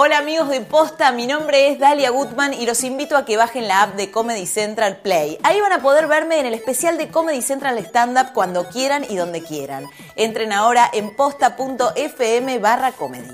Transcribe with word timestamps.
Hola 0.00 0.18
amigos 0.18 0.48
de 0.48 0.60
Posta, 0.60 1.10
mi 1.10 1.26
nombre 1.26 1.72
es 1.72 1.80
Dalia 1.80 2.10
Gutman 2.10 2.54
y 2.54 2.66
los 2.66 2.84
invito 2.84 3.16
a 3.16 3.24
que 3.24 3.36
bajen 3.36 3.66
la 3.66 3.82
app 3.82 3.96
de 3.96 4.12
Comedy 4.12 4.46
Central 4.46 4.98
Play. 4.98 5.38
Ahí 5.42 5.60
van 5.60 5.72
a 5.72 5.82
poder 5.82 6.06
verme 6.06 6.38
en 6.38 6.46
el 6.46 6.54
especial 6.54 6.96
de 6.96 7.08
Comedy 7.08 7.42
Central 7.42 7.76
Stand 7.78 8.16
Up 8.16 8.32
cuando 8.32 8.68
quieran 8.68 9.02
y 9.10 9.16
donde 9.16 9.42
quieran. 9.42 9.86
Entren 10.14 10.52
ahora 10.52 10.88
en 10.92 11.16
posta.fm 11.16 12.58
barra 12.60 12.92
comedy. 12.92 13.26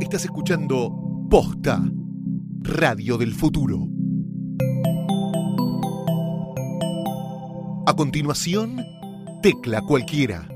Estás 0.00 0.24
escuchando 0.24 0.92
Posta, 1.28 1.80
Radio 2.60 3.18
del 3.18 3.34
Futuro. 3.34 3.88
A 7.86 7.94
continuación, 7.96 8.84
tecla 9.42 9.80
cualquiera. 9.82 10.46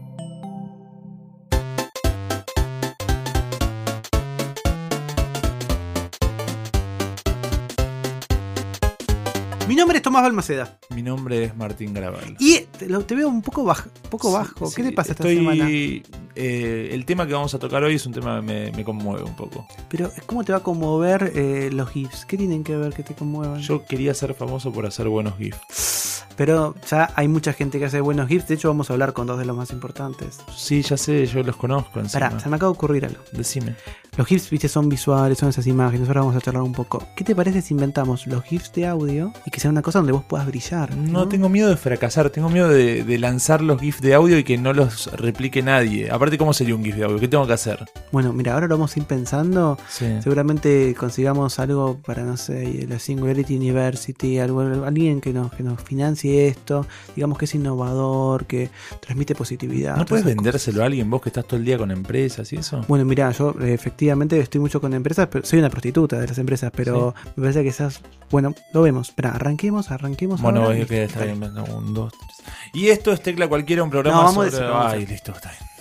Mi 9.68 9.74
nombre 9.74 9.96
es 9.96 10.02
Tomás 10.02 10.22
Balmaceda. 10.22 10.78
Mi 10.94 11.02
nombre 11.02 11.42
es 11.44 11.56
Martín 11.56 11.92
Garabal. 11.92 12.36
Y 12.38 12.60
te, 12.78 12.88
lo- 12.88 13.04
te 13.04 13.16
veo 13.16 13.28
un 13.28 13.42
poco, 13.42 13.64
baj- 13.64 13.88
poco 14.10 14.30
bajo. 14.30 14.70
¿Qué 14.70 14.82
Sí, 14.82 14.88
te 14.90 14.92
pasa 14.92 15.12
esta 15.12 15.24
estoy- 15.24 15.36
semana? 15.38 15.66
eh, 15.68 16.90
el 16.92 17.04
tema 17.04 17.26
que 17.26 17.32
vamos 17.32 17.52
a 17.54 17.58
tocar 17.58 17.82
hoy 17.82 17.96
es 17.96 18.06
un 18.06 18.12
tema 18.12 18.36
que 18.40 18.42
me, 18.46 18.70
me 18.72 18.84
conmueve 18.84 19.24
un 19.24 19.34
poco. 19.34 19.66
Pero, 19.88 20.12
¿cómo 20.26 20.44
te 20.44 20.52
va 20.52 20.58
a 20.58 20.62
conmover 20.62 21.32
eh, 21.34 21.70
los 21.72 21.90
GIFs? 21.90 22.24
¿Qué 22.26 22.36
tienen 22.36 22.62
que 22.62 22.76
ver 22.76 22.92
que 22.92 23.02
te 23.02 23.14
conmuevan? 23.14 23.60
Yo 23.60 23.84
quería 23.84 24.14
ser 24.14 24.34
famoso 24.34 24.70
por 24.72 24.86
hacer 24.86 25.08
buenos 25.08 25.36
GIFs. 25.36 25.95
Pero 26.36 26.74
ya 26.88 27.10
hay 27.16 27.28
mucha 27.28 27.52
gente 27.52 27.78
que 27.78 27.86
hace 27.86 28.00
buenos 28.00 28.28
GIFs. 28.28 28.48
De 28.48 28.54
hecho, 28.54 28.68
vamos 28.68 28.90
a 28.90 28.92
hablar 28.92 29.12
con 29.12 29.26
dos 29.26 29.38
de 29.38 29.46
los 29.46 29.56
más 29.56 29.70
importantes. 29.70 30.38
Sí, 30.54 30.82
ya 30.82 30.96
sé, 30.96 31.26
yo 31.26 31.42
los 31.42 31.56
conozco 31.56 32.00
encima. 32.00 32.28
Pará, 32.28 32.40
se 32.40 32.48
me 32.48 32.56
acaba 32.56 32.72
de 32.72 32.76
ocurrir 32.76 33.04
algo. 33.06 33.22
Decime. 33.32 33.76
Los 34.16 34.26
GIFs, 34.26 34.48
viste, 34.48 34.66
son 34.68 34.88
visuales, 34.88 35.36
son 35.36 35.50
esas 35.50 35.66
imágenes. 35.66 36.08
Ahora 36.08 36.22
vamos 36.22 36.36
a 36.36 36.40
charlar 36.40 36.62
un 36.62 36.72
poco. 36.72 37.06
¿Qué 37.14 37.22
te 37.22 37.36
parece 37.36 37.60
si 37.60 37.74
inventamos 37.74 38.26
los 38.26 38.42
GIFs 38.44 38.72
de 38.72 38.86
audio 38.86 39.30
y 39.44 39.50
que 39.50 39.60
sea 39.60 39.70
una 39.70 39.82
cosa 39.82 39.98
donde 39.98 40.12
vos 40.12 40.24
puedas 40.24 40.46
brillar? 40.46 40.96
No, 40.96 41.28
tengo 41.28 41.50
miedo 41.50 41.68
de 41.68 41.76
fracasar, 41.76 42.30
tengo 42.30 42.48
miedo 42.48 42.70
de, 42.70 43.04
de 43.04 43.18
lanzar 43.18 43.60
los 43.60 43.78
GIFs 43.78 44.00
de 44.00 44.14
audio 44.14 44.38
y 44.38 44.44
que 44.44 44.56
no 44.56 44.72
los 44.72 45.12
replique 45.12 45.60
nadie. 45.60 46.10
Aparte, 46.10 46.38
¿cómo 46.38 46.54
sería 46.54 46.74
un 46.74 46.82
GIF 46.82 46.96
de 46.96 47.04
audio? 47.04 47.18
¿Qué 47.18 47.28
tengo 47.28 47.46
que 47.46 47.52
hacer? 47.52 47.84
Bueno, 48.10 48.32
mira, 48.32 48.54
ahora 48.54 48.68
lo 48.68 48.76
vamos 48.76 48.96
a 48.96 49.00
ir 49.00 49.04
pensando. 49.04 49.76
Sí. 49.86 50.06
Seguramente 50.22 50.94
consigamos 50.94 51.58
algo 51.58 51.98
para, 51.98 52.24
no 52.24 52.38
sé, 52.38 52.86
la 52.88 52.98
Singularity 52.98 53.54
University, 53.54 54.38
algo, 54.38 54.62
alguien 54.62 55.20
que 55.20 55.34
nos, 55.34 55.52
que 55.52 55.62
nos 55.62 55.82
financie 55.82 56.48
esto, 56.48 56.86
digamos 57.14 57.36
que 57.36 57.44
es 57.44 57.54
innovador, 57.54 58.46
que 58.46 58.70
transmite 59.00 59.34
positividad. 59.34 59.98
¿No 59.98 60.06
puedes 60.06 60.24
vendérselo 60.24 60.82
a 60.82 60.86
alguien 60.86 61.10
vos 61.10 61.20
que 61.20 61.28
estás 61.28 61.46
todo 61.46 61.58
el 61.58 61.66
día 61.66 61.76
con 61.76 61.90
empresas 61.90 62.50
y 62.54 62.56
eso? 62.56 62.80
Bueno, 62.88 63.04
mira, 63.04 63.30
yo 63.32 63.54
eh, 63.60 63.76
efectivamente 64.06 64.38
estoy 64.40 64.60
mucho 64.60 64.80
con 64.80 64.94
empresas, 64.94 65.28
pero 65.30 65.44
soy 65.44 65.58
una 65.58 65.70
prostituta 65.70 66.18
de 66.20 66.28
las 66.28 66.38
empresas, 66.38 66.70
pero 66.74 67.14
me 67.34 67.42
parece 67.42 67.62
que 67.62 67.70
esas. 67.70 68.00
Bueno, 68.30 68.54
lo 68.72 68.82
vemos. 68.82 69.08
Espera, 69.08 69.30
arranquemos, 69.30 69.90
arranquemos. 69.90 70.40
Bueno, 70.40 70.62
ahora. 70.62 70.84
voy 70.88 70.96
a 70.96 71.04
está 71.04 71.24
bien, 71.24 71.42
un, 71.42 71.94
dos, 71.94 72.12
tres. 72.12 72.54
Y 72.72 72.88
esto 72.88 73.12
es 73.12 73.20
Tecla 73.20 73.48
Cualquiera, 73.48 73.82
un 73.82 73.90
programa 73.90 74.18
No, 74.18 74.24
vamos 74.24 74.44
de 74.44 74.50
sobre... 74.52 74.64
eso, 74.64 74.74
vamos 74.74 74.92
Ay, 74.92 75.06
listo, 75.06 75.32
está 75.32 75.50
bien. 75.50 75.75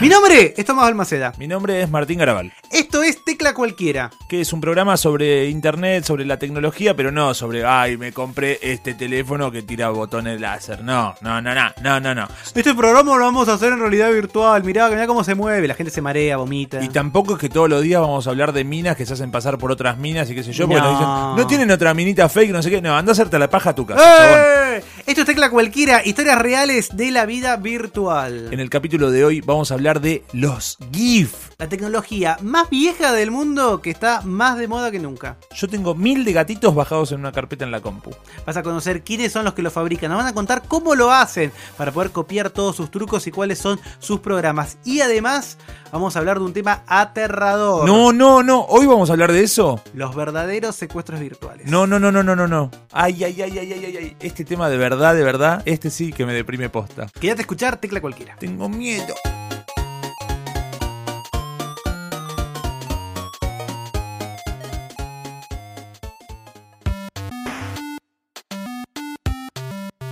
Mi 0.00 0.08
nombre 0.08 0.54
es 0.56 0.64
Tomás 0.64 0.84
Balmaceda. 0.84 1.32
Mi 1.38 1.46
nombre 1.46 1.82
es 1.82 1.90
Martín 1.90 2.18
Garabal. 2.18 2.52
Esto 2.70 3.02
es 3.02 3.22
Tecla 3.24 3.52
Cualquiera. 3.54 4.10
que 4.28 4.40
es 4.40 4.52
un 4.52 4.60
programa 4.60 4.96
sobre 4.96 5.48
internet, 5.48 6.04
sobre 6.04 6.24
la 6.24 6.38
tecnología, 6.38 6.94
pero 6.94 7.10
no 7.10 7.34
sobre, 7.34 7.64
ay, 7.66 7.96
me 7.96 8.12
compré 8.12 8.58
este 8.62 8.94
teléfono 8.94 9.50
que 9.50 9.62
tira 9.62 9.90
botones 9.90 10.40
láser. 10.40 10.82
No, 10.84 11.14
no, 11.20 11.40
no, 11.42 11.54
no, 11.54 11.70
no, 11.82 12.00
no, 12.00 12.14
no. 12.14 12.28
Este 12.54 12.74
programa 12.74 13.16
lo 13.16 13.24
vamos 13.24 13.48
a 13.48 13.54
hacer 13.54 13.72
en 13.72 13.80
realidad 13.80 14.10
virtual. 14.12 14.62
Mirá, 14.64 14.88
mirá 14.88 15.06
cómo 15.06 15.24
se 15.24 15.34
mueve. 15.34 15.66
La 15.68 15.74
gente 15.74 15.90
se 15.92 16.00
marea, 16.00 16.36
vomita. 16.36 16.82
Y 16.82 16.88
tampoco 16.88 17.34
es 17.34 17.38
que 17.40 17.48
todos 17.48 17.68
los 17.68 17.82
días 17.82 18.00
vamos 18.00 18.26
a 18.26 18.30
hablar 18.30 18.52
de 18.52 18.64
minas 18.64 18.96
que 18.96 19.04
se 19.04 19.12
hacen 19.14 19.30
pasar 19.30 19.58
por 19.58 19.70
otras 19.72 19.98
minas 19.98 20.30
y 20.30 20.34
qué 20.34 20.42
sé 20.44 20.52
yo, 20.52 20.66
porque 20.68 20.80
No. 20.80 20.90
nos 20.92 20.98
dicen, 21.00 21.36
no 21.36 21.46
tienen 21.46 21.70
otra 21.70 21.92
minita 21.94 22.28
fake, 22.28 22.50
no 22.52 22.62
sé 22.62 22.70
qué. 22.70 22.80
No, 22.80 22.96
anda 22.96 23.10
a 23.10 23.14
hacerte 23.14 23.38
la 23.38 23.50
paja 23.50 23.70
a 23.70 23.74
tu 23.74 23.84
casa. 23.84 24.76
¡Eh! 24.76 24.82
Esto 25.10 25.22
es 25.22 25.26
Tecla 25.26 25.50
Cualquiera, 25.50 26.06
historias 26.06 26.38
reales 26.38 26.96
de 26.96 27.10
la 27.10 27.26
vida 27.26 27.56
virtual. 27.56 28.46
En 28.52 28.60
el 28.60 28.70
capítulo 28.70 29.10
de 29.10 29.24
hoy 29.24 29.40
vamos 29.40 29.72
a 29.72 29.74
hablar 29.74 30.00
de 30.00 30.22
los 30.32 30.78
GIF. 30.92 31.50
La 31.58 31.68
tecnología 31.68 32.38
más 32.42 32.70
vieja 32.70 33.12
del 33.12 33.32
mundo 33.32 33.82
que 33.82 33.90
está 33.90 34.22
más 34.22 34.56
de 34.56 34.68
moda 34.68 34.92
que 34.92 35.00
nunca. 35.00 35.36
Yo 35.52 35.66
tengo 35.66 35.96
mil 35.96 36.24
de 36.24 36.32
gatitos 36.32 36.76
bajados 36.76 37.10
en 37.10 37.18
una 37.18 37.32
carpeta 37.32 37.64
en 37.64 37.72
la 37.72 37.80
compu. 37.80 38.12
Vas 38.46 38.56
a 38.56 38.62
conocer 38.62 39.02
quiénes 39.02 39.32
son 39.32 39.44
los 39.44 39.52
que 39.52 39.62
lo 39.62 39.72
fabrican. 39.72 40.10
Nos 40.10 40.18
van 40.18 40.28
a 40.28 40.32
contar 40.32 40.62
cómo 40.68 40.94
lo 40.94 41.10
hacen 41.10 41.50
para 41.76 41.90
poder 41.90 42.12
copiar 42.12 42.50
todos 42.50 42.76
sus 42.76 42.90
trucos 42.92 43.26
y 43.26 43.32
cuáles 43.32 43.58
son 43.58 43.80
sus 43.98 44.20
programas. 44.20 44.78
Y 44.84 45.00
además 45.00 45.58
vamos 45.90 46.14
a 46.14 46.20
hablar 46.20 46.38
de 46.38 46.44
un 46.44 46.52
tema 46.52 46.84
aterrador. 46.86 47.84
No, 47.84 48.12
no, 48.12 48.44
no, 48.44 48.62
hoy 48.66 48.86
vamos 48.86 49.10
a 49.10 49.14
hablar 49.14 49.32
de 49.32 49.42
eso. 49.42 49.82
Los 49.92 50.14
verdaderos 50.14 50.76
secuestros 50.76 51.18
virtuales. 51.18 51.66
No, 51.66 51.84
no, 51.86 51.98
no, 51.98 52.12
no, 52.12 52.22
no, 52.22 52.36
no, 52.36 52.46
no. 52.46 52.70
Ay, 52.92 53.24
ay, 53.24 53.42
ay, 53.42 53.58
ay, 53.58 53.72
ay, 53.72 53.84
ay, 53.84 53.96
ay. 53.96 54.16
Este 54.20 54.44
tema 54.44 54.70
de 54.70 54.78
verdad, 54.78 54.99
de 55.00 55.24
verdad, 55.24 55.62
este 55.64 55.88
sí 55.90 56.12
que 56.12 56.26
me 56.26 56.34
deprime 56.34 56.68
posta. 56.68 57.08
Quédate 57.18 57.40
a 57.40 57.44
escuchar 57.44 57.78
Tecla 57.78 58.00
Cualquiera. 58.00 58.36
Tengo 58.38 58.68
miedo. 58.68 59.14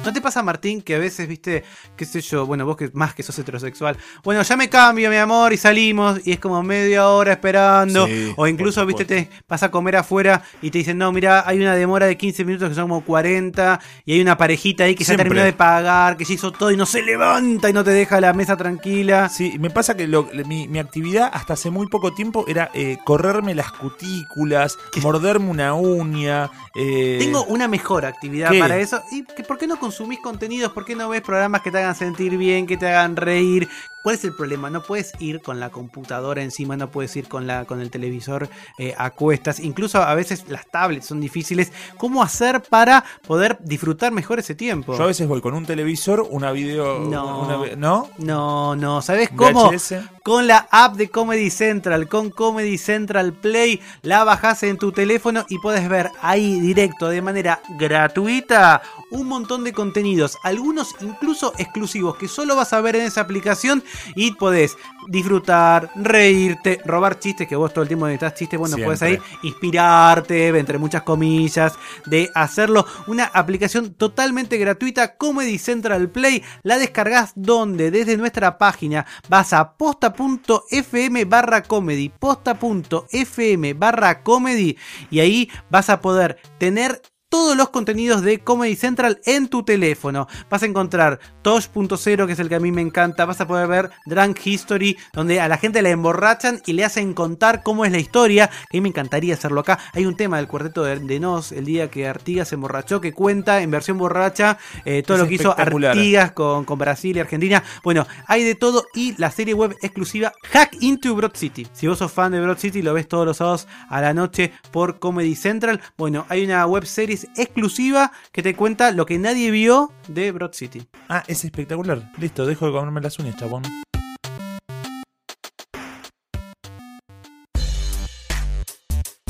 ¿No 0.09 0.13
te 0.15 0.21
pasa, 0.23 0.43
Martín, 0.43 0.81
que 0.81 0.95
a 0.95 0.99
veces, 0.99 1.29
viste, 1.29 1.65
qué 1.95 2.05
sé 2.07 2.23
yo, 2.23 2.47
bueno, 2.47 2.65
vos 2.65 2.77
que 2.79 2.91
más 2.95 3.13
que 3.15 3.23
sos 3.23 3.39
heterosexual, 3.39 3.97
bueno, 4.25 4.41
ya 4.43 4.57
me 4.57 4.71
cambio, 4.71 5.11
mi 5.11 5.17
amor, 5.17 5.53
y 5.53 5.59
salimos, 5.59 6.21
y 6.27 6.33
es 6.33 6.41
como 6.41 6.63
media 6.63 7.09
hora 7.09 7.33
esperando, 7.33 8.07
Sí, 8.07 8.33
o 8.37 8.47
incluso, 8.47 8.87
viste, 8.87 9.05
te 9.05 9.29
vas 9.47 9.63
a 9.63 9.71
comer 9.71 9.97
afuera 9.97 10.43
y 10.63 10.71
te 10.71 10.79
dicen, 10.79 10.97
no, 10.97 11.13
mira, 11.13 11.45
hay 11.47 11.59
una 11.59 11.75
demora 11.75 12.07
de 12.07 12.17
15 12.17 12.45
minutos 12.47 12.71
que 12.71 12.75
son 12.75 12.85
como 12.85 13.05
40, 13.05 13.81
y 14.07 14.15
hay 14.15 14.21
una 14.23 14.39
parejita 14.39 14.85
ahí 14.85 14.95
que 14.95 15.05
Siempre. 15.05 15.25
ya 15.25 15.29
terminó 15.29 15.45
de 15.45 15.53
pagar, 15.53 16.17
que 16.17 16.25
ya 16.25 16.33
hizo 16.33 16.53
todo 16.53 16.71
y 16.71 16.77
no 16.79 16.87
se 16.87 17.03
levanta 17.03 17.69
y 17.69 17.73
no 17.75 17.85
te 17.85 17.91
deja 17.91 18.19
la 18.21 18.33
mesa 18.33 18.57
tranquila. 18.57 19.29
Sí, 19.29 19.59
me 19.59 19.69
pasa 19.69 19.95
que 19.95 20.07
lo- 20.09 20.29
mi, 20.47 20.69
mi 20.69 20.79
actividad 20.79 21.31
hasta 21.33 21.53
hace 21.53 21.69
muy 21.71 21.87
poco 21.89 22.15
tiempo 22.15 22.47
era 22.49 22.71
eh, 22.73 22.97
correrme 23.05 23.55
las 23.55 23.73
cutículas, 23.73 24.79
morderme 25.03 25.51
una 25.51 25.75
uña. 25.75 26.51
eh, 26.75 27.17
Tengo 27.19 27.45
una 27.45 27.69
mejor 27.69 28.07
actividad 28.07 28.51
¿Qué? 28.53 28.59
para 28.61 28.79
eso. 28.79 29.03
¿Y 29.11 29.25
que, 29.25 29.43
por 29.43 29.59
qué 29.59 29.67
no 29.67 29.79
consumís 29.99 30.21
contenidos? 30.21 30.71
¿Por 30.71 30.85
qué 30.85 30.95
no 30.95 31.09
ves 31.09 31.23
programas 31.23 31.61
que 31.61 31.73
te 31.73 31.79
hagan 31.79 31.97
sentir 31.97 32.37
bien, 32.37 32.69
que 32.69 32.77
te 32.77 32.87
hagan 32.87 33.17
reír? 33.17 33.69
¿Cuál 34.03 34.15
es 34.15 34.25
el 34.25 34.35
problema? 34.35 34.71
No 34.71 34.83
puedes 34.83 35.13
ir 35.19 35.43
con 35.43 35.59
la 35.61 35.71
computadora 35.71 36.43
encima, 36.43 36.77
no 36.77 36.91
puedes 36.91 37.15
ir 37.17 37.29
con, 37.29 37.47
la, 37.47 37.65
con 37.65 37.81
el 37.81 37.91
televisor 37.91 38.49
eh, 38.79 38.95
a 38.97 39.11
cuestas. 39.11 39.59
Incluso 39.61 40.03
a 40.03 40.15
veces 40.15 40.45
las 40.49 40.67
tablets 40.71 41.07
son 41.07 41.21
difíciles. 41.21 41.73
¿Cómo 41.97 42.23
hacer 42.23 42.63
para 42.63 43.05
poder 43.27 43.59
disfrutar 43.61 44.13
mejor 44.13 44.39
ese 44.39 44.55
tiempo? 44.55 44.97
Yo 44.97 45.03
a 45.03 45.07
veces 45.09 45.27
voy 45.27 45.41
con 45.41 45.53
un 45.55 45.67
televisor, 45.67 46.27
una 46.31 46.53
video. 46.53 47.01
No. 47.01 47.41
una- 47.43 47.77
¿No? 47.77 48.09
No, 48.19 48.77
no, 48.77 49.03
¿sabes 49.03 49.31
cómo? 49.35 49.69
VHS. 49.71 49.95
Con 50.23 50.47
la 50.47 50.69
app 50.71 50.95
de 50.97 51.09
Comedy 51.09 51.51
Central, 51.51 52.07
con 52.09 52.31
Comedy 52.31 52.77
Central 52.79 53.33
Play, 53.33 53.81
la 54.03 54.25
bajás 54.25 54.63
en 54.63 54.77
tu 54.79 54.93
teléfono 54.93 55.45
y 55.49 55.59
puedes 55.59 55.89
ver 55.89 56.11
ahí 56.21 56.61
directo, 56.61 57.09
de 57.09 57.23
manera 57.23 57.61
gratuita, 57.79 58.83
un 59.11 59.27
montón 59.27 59.65
de 59.65 59.73
contenidos, 59.73 60.37
algunos 60.45 60.95
incluso 61.01 61.53
exclusivos 61.59 62.17
que 62.17 62.29
solo 62.29 62.57
vas 62.57 62.73
a 62.75 62.81
ver 62.83 62.97
en 62.97 63.03
esa 63.07 63.23
aplicación 63.23 63.83
y 64.15 64.33
podés 64.33 64.77
disfrutar, 65.09 65.91
reírte, 65.95 66.81
robar 66.85 67.19
chistes, 67.19 67.49
que 67.49 67.57
vos 67.57 67.73
todo 67.73 67.83
el 67.83 67.89
tiempo 67.89 68.07
necesitas 68.07 68.35
chistes, 68.35 68.59
bueno, 68.59 68.77
puedes 68.77 69.03
ahí 69.03 69.19
inspirarte, 69.43 70.49
entre 70.49 70.79
muchas 70.79 71.03
comillas, 71.03 71.75
de 72.07 72.31
hacerlo. 72.35 72.87
Una 73.07 73.25
aplicación 73.25 73.95
totalmente 73.95 74.59
gratuita, 74.59 75.17
Comedy 75.17 75.59
Central 75.59 76.11
Play. 76.11 76.43
La 76.63 76.79
descargas 76.79 77.33
donde, 77.35 77.91
desde 77.91 78.17
nuestra 78.17 78.59
página, 78.59 79.07
vas 79.29 79.53
a 79.53 79.73
posta.fm 79.73 81.25
barra 81.25 81.63
comedy, 81.63 82.09
posta.fm 82.09 83.75
barra 83.75 84.23
comedy, 84.23 84.77
y 85.11 85.21
ahí 85.21 85.51
vas 85.71 85.91
a 85.91 86.01
poder 86.01 86.39
tener 86.59 87.01
todos 87.29 87.57
los 87.57 87.69
contenidos 87.71 88.23
de 88.23 88.41
Comedy 88.41 88.77
Central 88.77 89.21
en 89.25 89.49
tu 89.49 89.63
teléfono. 89.63 90.29
Vas 90.49 90.63
a 90.63 90.67
encontrar 90.67 91.21
Tosh.0, 91.43 92.27
que 92.27 92.33
es 92.33 92.39
el 92.39 92.49
que 92.49 92.55
a 92.55 92.61
mí 92.61 92.73
me 92.73 92.81
encanta. 92.81 93.27
Vas 93.27 93.41
a 93.41 93.47
poder 93.47 93.69
ver 93.69 93.91
Drunk 94.07 94.39
History, 94.45 94.97
donde 95.13 95.41
a 95.41 95.49
la 95.49 95.59
gente 95.59 95.83
la 95.83 95.91
emborrachan 95.91 96.63
y 96.67 96.73
le 96.73 96.85
hacen 96.85 97.15
contar 97.15 97.63
cómo 97.63 97.85
es 97.85 97.93
la 97.93 97.99
historia. 97.99 98.49
Que 98.71 98.79
a 98.79 98.81
mí 98.81 98.83
me 98.83 98.89
encantaría 98.89 99.35
hacerlo 99.35 99.61
acá. 99.61 99.79
Hay 99.93 100.07
un 100.07 100.17
tema 100.17 100.39
del 100.39 100.49
cuarteto 100.49 100.85
de, 100.85 100.99
de 100.99 101.21
Nos, 101.21 101.53
el 101.53 101.65
día 101.65 101.91
que 101.91 102.09
Artigas 102.09 102.49
se 102.49 102.55
emborrachó, 102.55 103.01
que 103.01 103.13
cuenta 103.13 103.61
en 103.61 103.71
versión 103.71 103.99
borracha 103.99 104.59
eh, 104.85 105.03
todo 105.03 105.19
Es 105.19 105.23
lo 105.23 105.29
que 105.29 105.35
hizo. 105.35 105.59
Artigas 105.59 106.33
con, 106.33 106.65
con 106.65 106.79
Brasil 106.79 107.17
y 107.17 107.21
Argentina. 107.21 107.63
Bueno, 107.83 108.07
hay 108.27 108.45
de 108.45 108.55
todo 108.55 108.87
y 108.95 109.15
la 109.19 109.31
serie 109.31 109.55
web 109.55 109.77
exclusiva 109.83 110.33
Hack 110.51 110.77
into 110.81 111.15
Broad 111.15 111.35
City. 111.35 111.67
Si 111.73 111.87
vos 111.87 111.99
sos 111.99 112.13
fan 112.13 112.33
de 112.33 112.41
Broad 112.41 112.59
City, 112.59 112.83
lo 112.83 112.95
ves 112.95 113.09
todos 113.09 113.27
los 113.27 113.37
sábados 113.37 113.67
a 113.89 114.01
la 114.01 114.15
noche 114.15 114.53
por 114.71 114.99
Comedy 114.99 115.35
Central. 115.35 115.81
Bueno, 115.97 116.25
hay 116.29 116.45
una 116.45 116.65
web 116.67 116.87
serie 116.87 117.18
exclusiva 117.37 118.13
que 118.33 118.43
te 118.43 118.55
cuenta 118.55 118.91
lo 118.93 119.07
que 119.07 119.19
nadie 119.19 119.51
vio 119.51 119.93
de 120.09 120.33
Broad 120.33 120.53
City. 120.53 120.87
Ah, 121.09 121.25
es 121.27 121.45
espectacular. 121.45 122.13
Listo, 122.19 122.47
dejo 122.47 122.67
de 122.67 122.73
comerme 122.73 123.01
las 123.01 123.19
uñas, 123.19 123.37
chabón. 123.37 123.63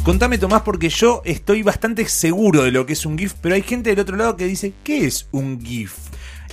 Contame, 0.08 0.38
Tomás, 0.38 0.62
porque 0.62 0.88
yo 0.88 1.20
estoy 1.26 1.62
bastante 1.62 2.08
seguro 2.08 2.62
de 2.62 2.70
lo 2.70 2.86
que 2.86 2.94
es 2.94 3.04
un 3.04 3.18
GIF, 3.18 3.34
pero 3.42 3.54
hay 3.54 3.60
gente 3.60 3.90
del 3.90 4.00
otro 4.00 4.16
lado 4.16 4.36
que 4.36 4.46
dice, 4.46 4.72
¿qué 4.82 5.04
es 5.04 5.28
un 5.32 5.60
GIF? 5.62 5.98